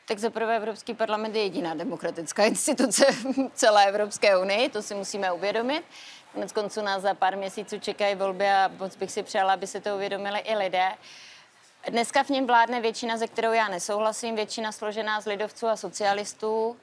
Tak 0.09 0.19
za 0.19 0.31
prvé 0.31 0.57
Evropský 0.57 0.95
parlament 0.95 1.35
je 1.35 1.43
jediná 1.43 1.75
demokratická 1.75 2.45
instituce 2.45 3.13
v 3.13 3.51
celé 3.55 3.87
Evropské 3.87 4.39
unii, 4.39 4.69
to 4.69 4.83
si 4.83 4.95
musíme 4.95 5.33
uvědomit. 5.33 5.85
Konec 6.33 6.53
konců 6.53 6.83
nás 6.83 7.03
za 7.03 7.15
pár 7.15 7.37
měsíců 7.37 7.79
čekají 7.79 8.15
volby 8.15 8.49
a 8.49 8.71
moc 8.79 8.97
bych 8.97 9.13
si 9.13 9.23
přála, 9.23 9.53
aby 9.53 9.67
se 9.67 9.81
to 9.81 9.95
uvědomili 9.95 10.39
i 10.39 10.57
lidé. 10.57 10.93
Dneska 11.91 12.23
v 12.23 12.29
něm 12.29 12.47
vládne 12.47 12.81
většina, 12.81 13.17
ze 13.17 13.27
kterou 13.27 13.53
já 13.53 13.69
nesouhlasím, 13.69 14.35
většina 14.35 14.73
složená 14.73 15.21
z 15.21 15.27
lidovců 15.27 15.67
a 15.67 15.77
socialistů. 15.77 16.69
Uh, 16.69 16.77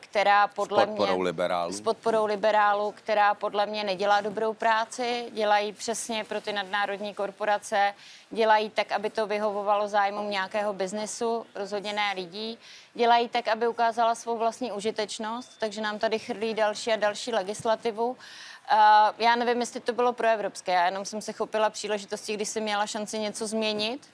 která 0.00 0.48
podle 0.48 0.82
s 0.82 0.86
podporou 0.86 1.14
mě... 1.14 1.24
Liberálů. 1.24 1.72
S 1.72 1.80
podporou 1.80 2.26
liberálů. 2.26 2.92
která 2.92 3.34
podle 3.34 3.66
mě 3.66 3.84
nedělá 3.84 4.20
dobrou 4.20 4.54
práci, 4.54 5.26
dělají 5.32 5.72
přesně 5.72 6.24
pro 6.24 6.40
ty 6.40 6.52
nadnárodní 6.52 7.14
korporace, 7.14 7.94
dělají 8.30 8.70
tak, 8.70 8.92
aby 8.92 9.10
to 9.10 9.26
vyhovovalo 9.26 9.88
zájmům 9.88 10.30
nějakého 10.30 10.72
biznesu, 10.72 11.46
rozhodně 11.54 11.92
ne 11.92 12.12
lidí, 12.14 12.58
dělají 12.94 13.28
tak, 13.28 13.48
aby 13.48 13.68
ukázala 13.68 14.14
svou 14.14 14.38
vlastní 14.38 14.72
užitečnost, 14.72 15.58
takže 15.58 15.80
nám 15.80 15.98
tady 15.98 16.18
chrlí 16.18 16.54
další 16.54 16.92
a 16.92 16.96
další 16.96 17.32
legislativu. 17.32 18.08
Uh, 18.10 18.76
já 19.18 19.36
nevím, 19.36 19.60
jestli 19.60 19.80
to 19.80 19.92
bylo 19.92 20.12
pro 20.12 20.28
evropské, 20.28 20.72
já 20.72 20.84
jenom 20.84 21.04
jsem 21.04 21.20
se 21.20 21.32
chopila 21.32 21.70
příležitosti, 21.70 22.34
když 22.34 22.48
jsem 22.48 22.62
měla 22.62 22.86
šanci 22.86 23.18
něco 23.18 23.46
změnit 23.46 24.08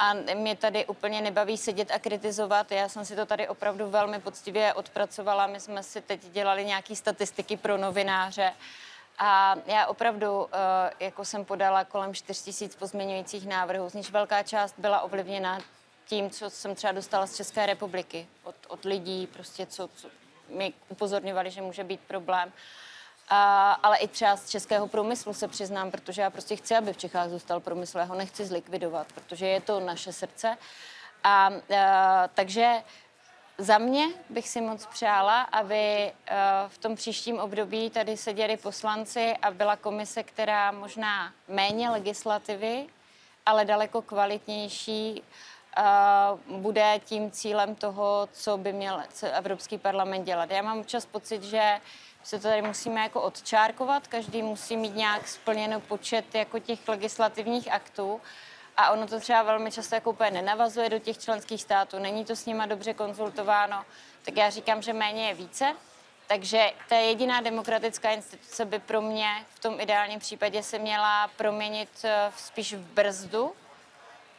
a 0.00 0.14
mě 0.34 0.56
tady 0.56 0.86
úplně 0.86 1.20
nebaví 1.20 1.56
sedět 1.56 1.90
a 1.90 1.98
kritizovat. 1.98 2.72
Já 2.72 2.88
jsem 2.88 3.04
si 3.04 3.16
to 3.16 3.26
tady 3.26 3.48
opravdu 3.48 3.90
velmi 3.90 4.20
poctivě 4.20 4.74
odpracovala. 4.74 5.46
My 5.46 5.60
jsme 5.60 5.82
si 5.82 6.00
teď 6.00 6.20
dělali 6.24 6.64
nějaké 6.64 6.96
statistiky 6.96 7.56
pro 7.56 7.76
novináře. 7.76 8.52
A 9.18 9.56
já 9.66 9.86
opravdu, 9.86 10.48
eh, 10.52 11.04
jako 11.04 11.24
jsem 11.24 11.44
podala 11.44 11.84
kolem 11.84 12.14
4 12.14 12.44
tisíc 12.44 12.76
pozměňujících 12.76 13.48
návrhů, 13.48 13.90
z 13.90 13.94
nich 13.94 14.10
velká 14.10 14.42
část 14.42 14.74
byla 14.78 15.00
ovlivněna 15.00 15.58
tím, 16.06 16.30
co 16.30 16.50
jsem 16.50 16.74
třeba 16.74 16.92
dostala 16.92 17.26
z 17.26 17.36
České 17.36 17.66
republiky, 17.66 18.26
od, 18.44 18.54
od 18.68 18.84
lidí, 18.84 19.26
prostě 19.26 19.66
co, 19.66 19.88
co 19.96 20.08
mi 20.48 20.72
upozorňovali, 20.88 21.50
že 21.50 21.62
může 21.62 21.84
být 21.84 22.00
problém. 22.00 22.52
A, 23.30 23.72
ale 23.72 23.96
i 23.96 24.08
třeba 24.08 24.36
z 24.36 24.48
českého 24.48 24.88
průmyslu 24.88 25.34
se 25.34 25.48
přiznám, 25.48 25.90
protože 25.90 26.22
já 26.22 26.30
prostě 26.30 26.56
chci, 26.56 26.76
aby 26.76 26.92
v 26.92 26.96
Čechách 26.96 27.30
zůstal 27.30 27.60
průmysl, 27.60 27.98
já 27.98 28.04
ho 28.04 28.14
nechci 28.14 28.44
zlikvidovat, 28.44 29.06
protože 29.12 29.46
je 29.46 29.60
to 29.60 29.80
naše 29.80 30.12
srdce. 30.12 30.56
A, 31.24 31.46
a 31.46 32.28
takže 32.34 32.82
za 33.58 33.78
mě 33.78 34.06
bych 34.30 34.48
si 34.48 34.60
moc 34.60 34.86
přála, 34.86 35.42
aby 35.42 36.12
v 36.68 36.78
tom 36.78 36.96
příštím 36.96 37.38
období 37.38 37.90
tady 37.90 38.16
seděli 38.16 38.56
poslanci 38.56 39.36
a 39.42 39.50
byla 39.50 39.76
komise, 39.76 40.22
která 40.22 40.72
možná 40.72 41.32
méně 41.48 41.90
legislativy, 41.90 42.86
ale 43.46 43.64
daleko 43.64 44.02
kvalitnější, 44.02 45.22
bude 46.46 47.00
tím 47.04 47.30
cílem 47.30 47.74
toho, 47.74 48.28
co 48.32 48.56
by 48.56 48.72
měl 48.72 49.02
Evropský 49.32 49.78
parlament 49.78 50.24
dělat. 50.24 50.50
Já 50.50 50.62
mám 50.62 50.80
občas 50.80 51.06
pocit, 51.06 51.42
že 51.42 51.80
se 52.22 52.36
to 52.38 52.42
tady 52.42 52.62
musíme 52.62 53.00
jako 53.00 53.22
odčárkovat, 53.22 54.06
každý 54.06 54.42
musí 54.42 54.76
mít 54.76 54.94
nějak 54.94 55.28
splněno 55.28 55.80
počet 55.80 56.34
jako 56.34 56.58
těch 56.58 56.88
legislativních 56.88 57.72
aktů 57.72 58.20
a 58.76 58.90
ono 58.90 59.06
to 59.06 59.20
třeba 59.20 59.42
velmi 59.42 59.72
často 59.72 59.94
jako 59.94 60.10
úplně 60.10 60.30
nenavazuje 60.30 60.88
do 60.88 60.98
těch 60.98 61.18
členských 61.18 61.62
států, 61.62 61.98
není 61.98 62.24
to 62.24 62.36
s 62.36 62.46
nima 62.46 62.66
dobře 62.66 62.94
konzultováno, 62.94 63.84
tak 64.22 64.36
já 64.36 64.50
říkám, 64.50 64.82
že 64.82 64.92
méně 64.92 65.28
je 65.28 65.34
více. 65.34 65.76
Takže 66.26 66.72
ta 66.88 66.96
jediná 66.96 67.40
demokratická 67.40 68.10
instituce 68.10 68.64
by 68.64 68.78
pro 68.78 69.00
mě 69.00 69.46
v 69.54 69.58
tom 69.58 69.80
ideálním 69.80 70.20
případě 70.20 70.62
se 70.62 70.78
měla 70.78 71.28
proměnit 71.28 71.88
eh, 72.04 72.32
spíš 72.36 72.74
v 72.74 72.78
brzdu. 72.78 73.52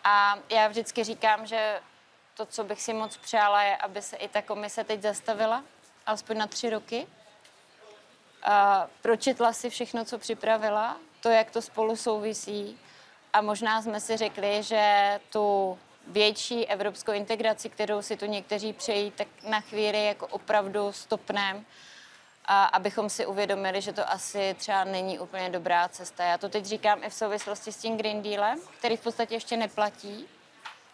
A 0.03 0.37
já 0.49 0.67
vždycky 0.67 1.03
říkám, 1.03 1.45
že 1.45 1.79
to, 2.33 2.45
co 2.45 2.63
bych 2.63 2.81
si 2.81 2.93
moc 2.93 3.17
přála, 3.17 3.63
je, 3.63 3.77
aby 3.77 4.01
se 4.01 4.15
i 4.17 4.27
ta 4.27 4.41
komise 4.41 4.83
teď 4.83 5.01
zastavila, 5.01 5.63
alespoň 6.05 6.37
na 6.37 6.47
tři 6.47 6.69
roky. 6.69 7.07
A 8.43 8.87
pročetla 9.01 9.53
si 9.53 9.69
všechno, 9.69 10.05
co 10.05 10.17
připravila, 10.17 10.97
to, 11.21 11.29
jak 11.29 11.51
to 11.51 11.61
spolu 11.61 11.95
souvisí 11.95 12.79
a 13.33 13.41
možná 13.41 13.81
jsme 13.81 13.99
si 13.99 14.17
řekli, 14.17 14.63
že 14.63 15.19
tu 15.29 15.77
větší 16.07 16.67
evropskou 16.67 17.11
integraci, 17.11 17.69
kterou 17.69 18.01
si 18.01 18.17
tu 18.17 18.25
někteří 18.25 18.73
přejí, 18.73 19.11
tak 19.11 19.27
na 19.49 19.59
chvíli 19.59 20.05
jako 20.05 20.27
opravdu 20.27 20.91
stopneme, 20.91 21.63
a 22.45 22.65
abychom 22.65 23.09
si 23.09 23.25
uvědomili, 23.25 23.81
že 23.81 23.93
to 23.93 24.09
asi 24.11 24.55
třeba 24.59 24.83
není 24.83 25.19
úplně 25.19 25.49
dobrá 25.49 25.89
cesta. 25.89 26.23
Já 26.23 26.37
to 26.37 26.49
teď 26.49 26.65
říkám 26.65 27.03
i 27.03 27.09
v 27.09 27.13
souvislosti 27.13 27.71
s 27.71 27.77
tím 27.77 27.97
Green 27.97 28.21
Dealem, 28.21 28.59
který 28.79 28.97
v 28.97 29.01
podstatě 29.01 29.35
ještě 29.35 29.57
neplatí. 29.57 30.27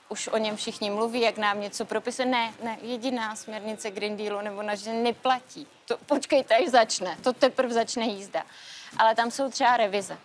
Už 0.09 0.27
o 0.27 0.37
něm 0.37 0.55
všichni 0.55 0.89
mluví, 0.89 1.21
jak 1.21 1.37
nám 1.37 1.61
něco 1.61 1.85
propisuje. 1.85 2.25
Ne, 2.25 2.53
ne, 2.63 2.77
jediná 2.81 3.35
směrnice 3.35 3.91
Green 3.91 4.17
Dealu 4.17 4.41
nebo 4.41 4.61
na 4.61 4.75
že 4.75 4.93
neplatí. 4.93 5.67
To, 5.85 5.97
počkejte, 5.97 6.55
až 6.55 6.67
začne. 6.67 7.17
To 7.23 7.33
teprve 7.33 7.73
začne 7.73 8.05
jízda. 8.05 8.43
Ale 8.97 9.15
tam 9.15 9.31
jsou 9.31 9.49
třeba 9.49 9.77
revize 9.77 10.17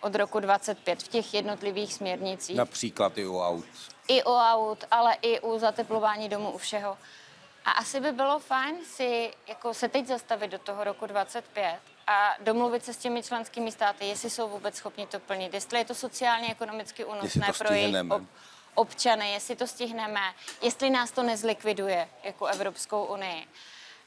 od 0.00 0.14
roku 0.14 0.40
25 0.40 1.02
v 1.02 1.08
těch 1.08 1.34
jednotlivých 1.34 1.94
směrnicích. 1.94 2.56
Například 2.56 3.18
i 3.18 3.26
u 3.26 3.40
aut. 3.40 3.64
I 4.08 4.22
u 4.22 4.32
aut, 4.32 4.84
ale 4.90 5.16
i 5.22 5.40
u 5.40 5.58
zateplování 5.58 6.28
domu, 6.28 6.50
u 6.50 6.58
všeho. 6.58 6.98
A 7.64 7.70
asi 7.70 8.00
by 8.00 8.12
bylo 8.12 8.38
fajn 8.38 8.76
si 8.84 9.30
jako 9.46 9.74
se 9.74 9.88
teď 9.88 10.06
zastavit 10.06 10.50
do 10.50 10.58
toho 10.58 10.84
roku 10.84 11.06
25 11.06 11.78
a 12.06 12.34
domluvit 12.40 12.84
se 12.84 12.94
s 12.94 12.96
těmi 12.96 13.22
členskými 13.22 13.72
státy, 13.72 14.06
jestli 14.06 14.30
jsou 14.30 14.48
vůbec 14.48 14.76
schopni 14.76 15.06
to 15.06 15.20
plnit, 15.20 15.54
jestli 15.54 15.78
je 15.78 15.84
to 15.84 15.94
sociálně, 15.94 16.50
ekonomicky 16.50 17.04
únosné 17.04 17.46
pro 17.58 17.74
jejich 17.74 18.10
ob, 18.10 18.22
občany, 18.74 19.32
jestli 19.32 19.56
to 19.56 19.66
stihneme, 19.66 20.20
jestli 20.62 20.90
nás 20.90 21.10
to 21.10 21.22
nezlikviduje 21.22 22.08
jako 22.22 22.46
Evropskou 22.46 23.04
unii. 23.04 23.46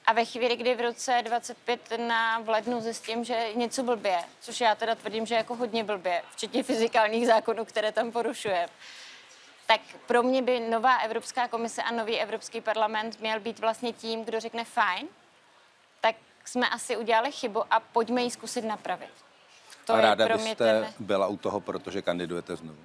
A 0.05 0.13
ve 0.13 0.25
chvíli, 0.25 0.55
kdy 0.55 0.75
v 0.75 0.81
roce 0.81 1.21
25 1.23 1.91
na 1.97 2.39
v 2.39 2.49
lednu 2.49 2.81
zjistím, 2.81 3.23
že 3.23 3.47
něco 3.53 3.83
blbě, 3.83 4.23
což 4.39 4.61
já 4.61 4.75
teda 4.75 4.95
tvrdím, 4.95 5.25
že 5.25 5.35
jako 5.35 5.55
hodně 5.55 5.83
blbě, 5.83 6.23
včetně 6.31 6.63
fyzikálních 6.63 7.27
zákonů, 7.27 7.65
které 7.65 7.91
tam 7.91 8.11
porušuje, 8.11 8.69
tak 9.65 9.81
pro 10.05 10.23
mě 10.23 10.41
by 10.41 10.59
nová 10.59 10.97
Evropská 10.97 11.47
komise 11.47 11.83
a 11.83 11.91
nový 11.91 12.19
Evropský 12.19 12.61
parlament 12.61 13.19
měl 13.19 13.39
být 13.39 13.59
vlastně 13.59 13.93
tím, 13.93 14.25
kdo 14.25 14.39
řekne 14.39 14.63
fajn, 14.65 15.07
tak 16.01 16.15
jsme 16.45 16.69
asi 16.69 16.97
udělali 16.97 17.31
chybu 17.31 17.63
a 17.71 17.79
pojďme 17.79 18.21
ji 18.21 18.31
zkusit 18.31 18.65
napravit. 18.65 19.09
To 19.85 19.93
a 19.93 20.01
ráda 20.01 20.25
pro 20.25 20.37
mě 20.37 20.49
byste 20.49 20.81
ten... 20.81 20.93
byla 20.99 21.27
u 21.27 21.37
toho, 21.37 21.59
protože 21.59 22.01
kandidujete 22.01 22.55
znovu. 22.55 22.79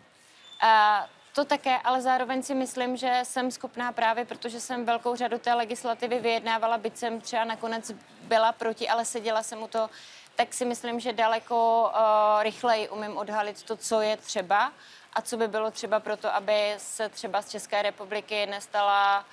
A 0.60 1.06
to 1.38 1.44
také, 1.44 1.79
ale 1.79 2.03
zároveň 2.03 2.42
si 2.42 2.55
myslím, 2.55 2.96
že 2.96 3.20
jsem 3.22 3.51
schopná 3.51 3.92
právě, 3.92 4.24
protože 4.24 4.61
jsem 4.61 4.85
velkou 4.85 5.16
řadu 5.16 5.38
té 5.38 5.55
legislativy 5.55 6.18
vyjednávala, 6.18 6.79
byť 6.79 6.96
jsem 6.96 7.20
třeba 7.20 7.44
nakonec 7.44 7.90
byla 8.22 8.53
proti, 8.53 8.88
ale 8.88 9.05
seděla 9.05 9.42
jsem 9.42 9.62
u 9.62 9.68
to, 9.68 9.90
tak 10.37 10.55
si 10.55 10.64
myslím, 10.64 11.01
že 11.01 11.12
daleko 11.12 11.90
uh, 11.94 12.42
rychleji 12.42 12.88
umím 12.88 13.16
odhalit 13.16 13.62
to, 13.62 13.77
co 13.77 14.01
je 14.01 14.16
třeba 14.16 14.72
a 15.12 15.22
co 15.22 15.37
by 15.37 15.48
bylo 15.48 15.70
třeba 15.70 16.01
pro 16.01 16.16
to, 16.16 16.35
aby 16.35 16.74
se 16.79 17.09
třeba 17.09 17.42
z 17.42 17.51
České 17.51 17.83
republiky 17.83 18.46
nestala 18.46 19.24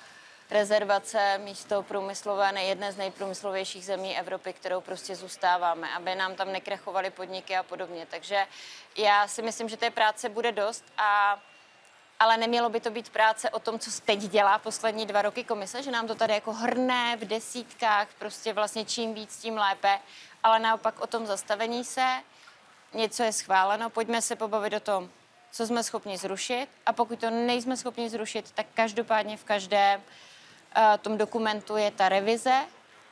rezervace 0.52 1.38
místo 1.38 1.84
průmyslové 1.84 2.52
na 2.52 2.62
jedné 2.62 2.92
z 2.92 2.98
nejprůmyslovějších 2.98 3.86
zemí 3.86 4.18
Evropy, 4.18 4.54
kterou 4.54 4.82
prostě 4.82 5.16
zůstáváme, 5.16 5.90
aby 5.96 6.16
nám 6.16 6.36
tam 6.36 6.52
nekrachovaly 6.52 7.10
podniky 7.10 7.58
a 7.58 7.64
podobně. 7.64 8.08
Takže 8.10 8.46
já 8.98 9.28
si 9.28 9.42
myslím, 9.42 9.70
že 9.70 9.78
té 9.78 9.90
práce 9.92 10.30
bude 10.30 10.52
dost 10.52 10.86
a 10.98 11.42
ale 12.20 12.38
nemělo 12.38 12.70
by 12.70 12.80
to 12.80 12.92
být 12.92 13.10
práce 13.10 13.50
o 13.50 13.60
tom, 13.60 13.80
co 13.80 13.92
teď 14.06 14.20
dělá 14.20 14.60
poslední 14.60 15.06
dva 15.06 15.22
roky 15.22 15.44
komise, 15.44 15.84
že 15.84 15.92
nám 15.92 16.08
to 16.08 16.16
tady 16.16 16.34
jako 16.34 16.54
hrne 16.54 17.18
v 17.18 17.26
desítkách, 17.26 18.08
prostě 18.20 18.54
vlastně 18.54 18.86
čím 18.86 19.14
víc, 19.14 19.38
tím 19.38 19.58
lépe, 19.58 20.00
ale 20.44 20.60
naopak 20.60 21.00
o 21.00 21.08
tom 21.08 21.26
zastavení 21.26 21.84
se, 21.84 22.22
něco 22.94 23.24
je 23.24 23.32
schváleno, 23.32 23.90
pojďme 23.90 24.22
se 24.22 24.36
pobavit 24.36 24.74
o 24.74 24.80
tom, 24.80 25.10
co 25.52 25.68
jsme 25.68 25.84
schopni 25.84 26.18
zrušit. 26.18 26.68
A 26.86 26.94
pokud 26.94 27.20
to 27.20 27.30
nejsme 27.30 27.78
schopni 27.78 28.10
zrušit, 28.10 28.52
tak 28.52 28.66
každopádně 28.74 29.38
v 29.38 29.44
každém 29.44 30.02
uh, 30.02 30.84
tom 31.02 31.18
dokumentu 31.18 31.78
je 31.78 31.92
ta 31.92 32.10
revize. 32.10 32.66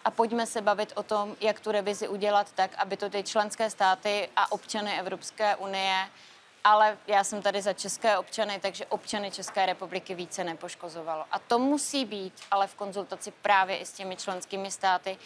A 0.05 0.11
pojďme 0.11 0.45
se 0.45 0.61
bavit 0.61 0.93
o 0.95 1.03
tom, 1.03 1.35
jak 1.41 1.59
tu 1.59 1.71
revizi 1.71 2.07
udělat 2.07 2.51
tak, 2.51 2.71
aby 2.77 2.97
to 2.97 3.09
ty 3.09 3.23
členské 3.23 3.69
státy 3.69 4.29
a 4.35 4.51
občany 4.51 4.99
Evropské 4.99 5.55
unie 5.55 6.09
ale 6.63 6.97
já 7.07 7.23
jsem 7.23 7.41
tady 7.41 7.61
za 7.61 7.73
české 7.73 8.17
občany, 8.17 8.59
takže 8.59 8.85
občany 8.85 9.31
České 9.31 9.65
republiky 9.65 10.15
více 10.15 10.43
nepoškozovalo. 10.43 11.25
A 11.31 11.39
to 11.39 11.59
musí 11.59 12.05
být 12.05 12.33
ale 12.51 12.67
v 12.67 12.75
konzultaci 12.75 13.31
právě 13.41 13.77
i 13.77 13.85
s 13.85 13.93
těmi 13.93 14.15
členskými 14.15 14.71
státy, 14.71 15.17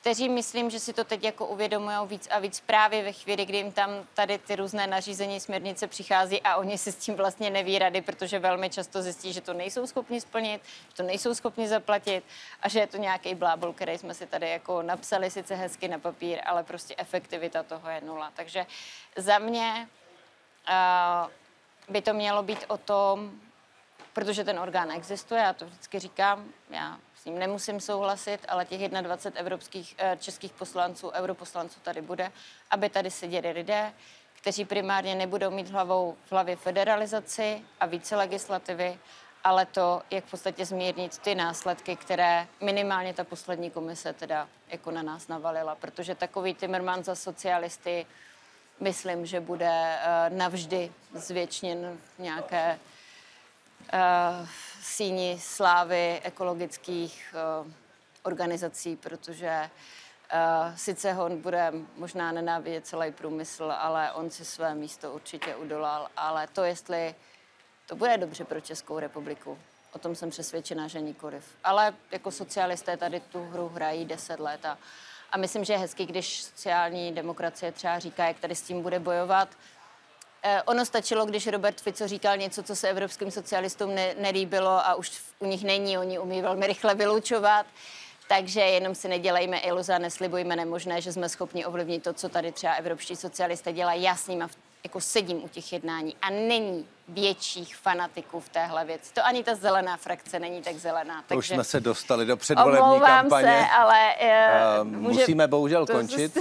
kteří 0.00 0.28
myslím, 0.28 0.70
že 0.70 0.80
si 0.80 0.92
to 0.92 1.04
teď 1.04 1.24
jako 1.24 1.46
uvědomují 1.46 1.96
víc 2.04 2.28
a 2.30 2.38
víc 2.38 2.60
právě 2.60 3.02
ve 3.02 3.12
chvíli, 3.12 3.44
kdy 3.44 3.56
jim 3.56 3.72
tam 3.72 3.90
tady 4.14 4.38
ty 4.38 4.56
různé 4.56 4.86
nařízení 4.86 5.40
směrnice 5.40 5.86
přichází 5.86 6.42
a 6.42 6.56
oni 6.56 6.78
si 6.78 6.92
s 6.92 6.96
tím 6.96 7.14
vlastně 7.14 7.50
neví 7.50 7.78
rady, 7.78 8.00
protože 8.00 8.38
velmi 8.38 8.70
často 8.70 9.02
zjistí, 9.02 9.32
že 9.32 9.40
to 9.40 9.52
nejsou 9.52 9.86
schopni 9.86 10.20
splnit, 10.20 10.62
že 10.88 10.94
to 10.94 11.02
nejsou 11.02 11.34
schopni 11.34 11.68
zaplatit 11.68 12.24
a 12.62 12.68
že 12.68 12.80
je 12.80 12.86
to 12.86 12.96
nějaký 12.96 13.34
blábol, 13.34 13.72
který 13.72 13.98
jsme 13.98 14.14
si 14.14 14.26
tady 14.26 14.50
jako 14.50 14.82
napsali 14.82 15.30
sice 15.30 15.54
hezky 15.54 15.88
na 15.88 15.98
papír, 15.98 16.38
ale 16.46 16.62
prostě 16.62 16.94
efektivita 16.98 17.62
toho 17.62 17.90
je 17.90 18.00
nula. 18.00 18.32
Takže 18.34 18.66
za 19.16 19.38
mě 19.38 19.88
by 21.88 22.02
to 22.02 22.14
mělo 22.14 22.42
být 22.42 22.64
o 22.68 22.78
tom, 22.78 23.40
protože 24.12 24.44
ten 24.44 24.58
orgán 24.58 24.90
existuje, 24.90 25.40
já 25.40 25.52
to 25.52 25.66
vždycky 25.66 25.98
říkám, 25.98 26.44
já 26.70 26.98
s 27.16 27.24
ním 27.24 27.38
nemusím 27.38 27.80
souhlasit, 27.80 28.40
ale 28.48 28.64
těch 28.64 28.88
21 28.88 29.40
evropských, 29.40 29.94
eh, 29.98 30.16
českých 30.20 30.52
poslanců, 30.52 31.10
europoslanců 31.10 31.80
tady 31.80 32.02
bude, 32.02 32.32
aby 32.70 32.88
tady 32.88 33.10
seděli 33.10 33.50
lidé, 33.50 33.92
kteří 34.34 34.64
primárně 34.64 35.14
nebudou 35.14 35.50
mít 35.50 35.70
hlavou 35.70 36.16
v 36.26 36.32
hlavě 36.32 36.56
federalizaci 36.56 37.62
a 37.80 37.86
více 37.86 38.16
legislativy, 38.16 38.98
ale 39.44 39.66
to, 39.66 40.02
jak 40.10 40.24
v 40.24 40.30
podstatě 40.30 40.66
zmírnit 40.66 41.18
ty 41.18 41.34
následky, 41.34 41.96
které 41.96 42.46
minimálně 42.60 43.14
ta 43.14 43.24
poslední 43.24 43.70
komise 43.70 44.12
teda 44.12 44.48
jako 44.68 44.90
na 44.90 45.02
nás 45.02 45.28
navalila, 45.28 45.74
protože 45.74 46.14
takový 46.14 46.54
Timmermans 46.54 47.06
za 47.06 47.14
socialisty 47.14 48.06
myslím, 48.80 49.26
že 49.26 49.40
bude 49.40 49.98
uh, 49.98 50.36
navždy 50.36 50.92
zvětšněn 51.14 51.98
v 52.16 52.18
nějaké 52.18 52.78
uh, 53.92 54.48
síni 54.82 55.38
slávy 55.40 56.20
ekologických 56.24 57.34
uh, 57.62 57.72
organizací, 58.22 58.96
protože 58.96 59.70
uh, 60.34 60.76
sice 60.76 61.12
ho 61.12 61.30
bude 61.30 61.72
možná 61.96 62.32
nenávidět 62.32 62.86
celý 62.86 63.12
průmysl, 63.12 63.72
ale 63.78 64.12
on 64.12 64.30
si 64.30 64.44
své 64.44 64.74
místo 64.74 65.12
určitě 65.12 65.56
udolal. 65.56 66.08
Ale 66.16 66.46
to, 66.46 66.64
jestli 66.64 67.14
to 67.86 67.96
bude 67.96 68.18
dobře 68.18 68.44
pro 68.44 68.60
Českou 68.60 68.98
republiku, 68.98 69.58
o 69.92 69.98
tom 69.98 70.14
jsem 70.14 70.30
přesvědčená, 70.30 70.88
že 70.88 71.00
nikoliv. 71.00 71.44
Ale 71.64 71.94
jako 72.10 72.30
socialisté 72.30 72.96
tady 72.96 73.20
tu 73.20 73.44
hru 73.44 73.68
hrají 73.68 74.04
deset 74.04 74.40
let 74.40 74.64
a 74.64 74.78
a 75.32 75.38
myslím, 75.38 75.64
že 75.64 75.72
je 75.72 75.78
hezký, 75.78 76.06
když 76.06 76.42
sociální 76.42 77.12
demokracie 77.12 77.72
třeba 77.72 77.98
říká, 77.98 78.28
jak 78.28 78.40
tady 78.40 78.54
s 78.54 78.62
tím 78.62 78.82
bude 78.82 78.98
bojovat. 78.98 79.48
Eh, 80.42 80.62
ono 80.62 80.84
stačilo, 80.84 81.26
když 81.26 81.46
Robert 81.46 81.80
Fico 81.80 82.08
říkal 82.08 82.36
něco, 82.36 82.62
co 82.62 82.76
se 82.76 82.88
evropským 82.88 83.30
socialistům 83.30 83.94
ne- 83.94 84.14
nelíbilo 84.18 84.86
a 84.86 84.94
už 84.94 85.12
u 85.38 85.46
nich 85.46 85.64
není, 85.64 85.98
oni 85.98 86.18
umí 86.18 86.42
velmi 86.42 86.66
rychle 86.66 86.94
vylučovat. 86.94 87.66
Takže 88.28 88.60
jenom 88.60 88.94
si 88.94 89.08
nedělejme 89.08 89.58
iluze 89.58 89.94
a 89.94 89.98
neslibujme 89.98 90.56
nemožné, 90.56 91.00
že 91.00 91.12
jsme 91.12 91.28
schopni 91.28 91.66
ovlivnit 91.66 92.02
to, 92.02 92.12
co 92.12 92.28
tady 92.28 92.52
třeba 92.52 92.74
evropští 92.74 93.16
socialisté 93.16 93.72
dělají. 93.72 94.02
Já 94.02 94.16
s 94.16 94.28
nimi 94.28 94.44
jako 94.84 95.00
sedím 95.00 95.44
u 95.44 95.48
těch 95.48 95.72
jednání 95.72 96.16
a 96.22 96.30
není 96.30 96.88
větších 97.10 97.76
fanatiků 97.76 98.40
v 98.40 98.48
téhle 98.48 98.84
věci. 98.84 99.12
To 99.12 99.26
ani 99.26 99.44
ta 99.44 99.54
zelená 99.54 99.96
frakce 99.96 100.38
není 100.38 100.62
tak 100.62 100.76
zelená. 100.76 101.24
To 101.28 101.34
už 101.34 101.48
jsme 101.48 101.64
se 101.64 101.80
dostali 101.80 102.26
do 102.26 102.36
předvolební 102.36 103.00
kampaně. 103.00 103.46
se, 103.46 103.76
ale... 103.78 104.14
Uh, 104.80 104.84
může, 104.84 105.18
musíme 105.18 105.48
bohužel 105.48 105.86
končit. 105.86 106.38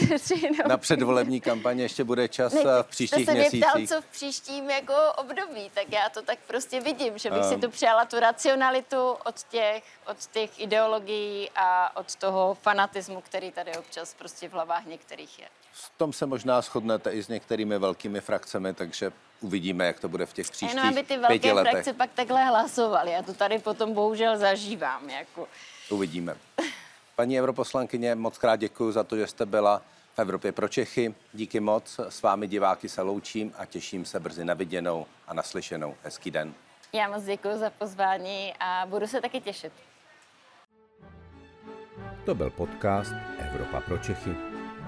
Na 0.68 0.78
předvolební 0.78 1.42
kampaně 1.42 1.84
ještě 1.84 2.04
bude 2.04 2.28
čas 2.28 2.54
ne, 2.54 2.64
v 2.82 2.88
příštích 2.90 3.26
se 3.26 3.34
měsících. 3.34 3.64
Ptal, 3.64 3.88
co 3.88 4.02
v 4.02 4.06
příštím 4.06 4.70
jako 4.70 4.94
období, 5.18 5.72
tak 5.74 5.92
já 5.92 6.10
to 6.10 6.22
tak 6.22 6.40
prostě 6.48 6.80
vidím, 6.82 7.18
že 7.18 7.30
bych 7.32 7.44
um, 7.44 7.50
si 7.50 7.58
tu 7.58 7.70
přijala 7.70 8.06
tu 8.06 8.20
racionalitu 8.20 9.12
od 9.26 9.44
těch, 9.44 9.84
od 10.08 10.18
těch 10.26 10.60
ideologií 10.60 11.50
a 11.56 11.98
od 11.98 12.16
toho 12.16 12.58
fanatismu, 12.62 13.22
který 13.22 13.52
tady 13.52 13.78
občas 13.78 14.14
prostě 14.14 14.50
v 14.50 14.52
hlavách 14.52 14.86
některých 14.86 15.40
je. 15.40 15.48
V 15.82 15.92
tom 15.98 16.14
se 16.14 16.26
možná 16.26 16.62
shodnete 16.62 17.12
i 17.12 17.24
s 17.24 17.28
některými 17.28 17.80
velkými 17.80 18.22
frakcemi, 18.22 18.74
takže 18.74 19.12
uvidíme, 19.42 19.86
jak 19.86 20.00
to 20.00 20.10
bude 20.10 20.26
v 20.26 20.34
těch 20.34 20.52
příštích 20.52 20.70
Jenom 20.70 20.90
aby 20.90 21.04
ty 21.04 21.18
velké 21.18 21.54
frakce 21.54 21.94
pak 21.94 22.10
takhle 22.16 22.46
hlasovaly. 22.46 23.12
Já 23.12 23.24
to 23.24 23.34
tady 23.34 23.60
potom 23.60 23.94
bohužel 23.94 24.38
zažívám. 24.38 25.10
Jako. 25.10 25.48
Uvidíme. 25.90 26.38
Paní 27.16 27.40
europoslankyně, 27.40 28.16
moc 28.16 28.38
krát 28.38 28.56
děkuji 28.56 28.92
za 28.92 29.04
to, 29.04 29.18
že 29.18 29.28
jste 29.28 29.46
byla 29.46 29.82
v 30.14 30.20
Evropě 30.20 30.52
pro 30.52 30.68
Čechy. 30.68 31.16
Díky 31.34 31.60
moc. 31.60 32.00
S 32.10 32.22
vámi 32.22 32.48
diváky 32.48 32.90
se 32.90 33.02
loučím 33.02 33.54
a 33.58 33.66
těším 33.66 34.06
se 34.06 34.20
brzy 34.20 34.46
na 34.46 34.54
viděnou 34.54 35.06
a 35.28 35.34
naslyšenou. 35.34 35.96
Hezký 36.04 36.32
den. 36.32 36.54
Já 36.94 37.10
moc 37.10 37.24
děkuji 37.24 37.58
za 37.58 37.70
pozvání 37.70 38.54
a 38.60 38.86
budu 38.86 39.08
se 39.08 39.22
taky 39.22 39.42
těšit. 39.42 39.74
To 42.26 42.36
byl 42.36 42.50
podcast 42.50 43.14
Evropa 43.40 43.82
pro 43.82 43.98
Čechy. 43.98 44.59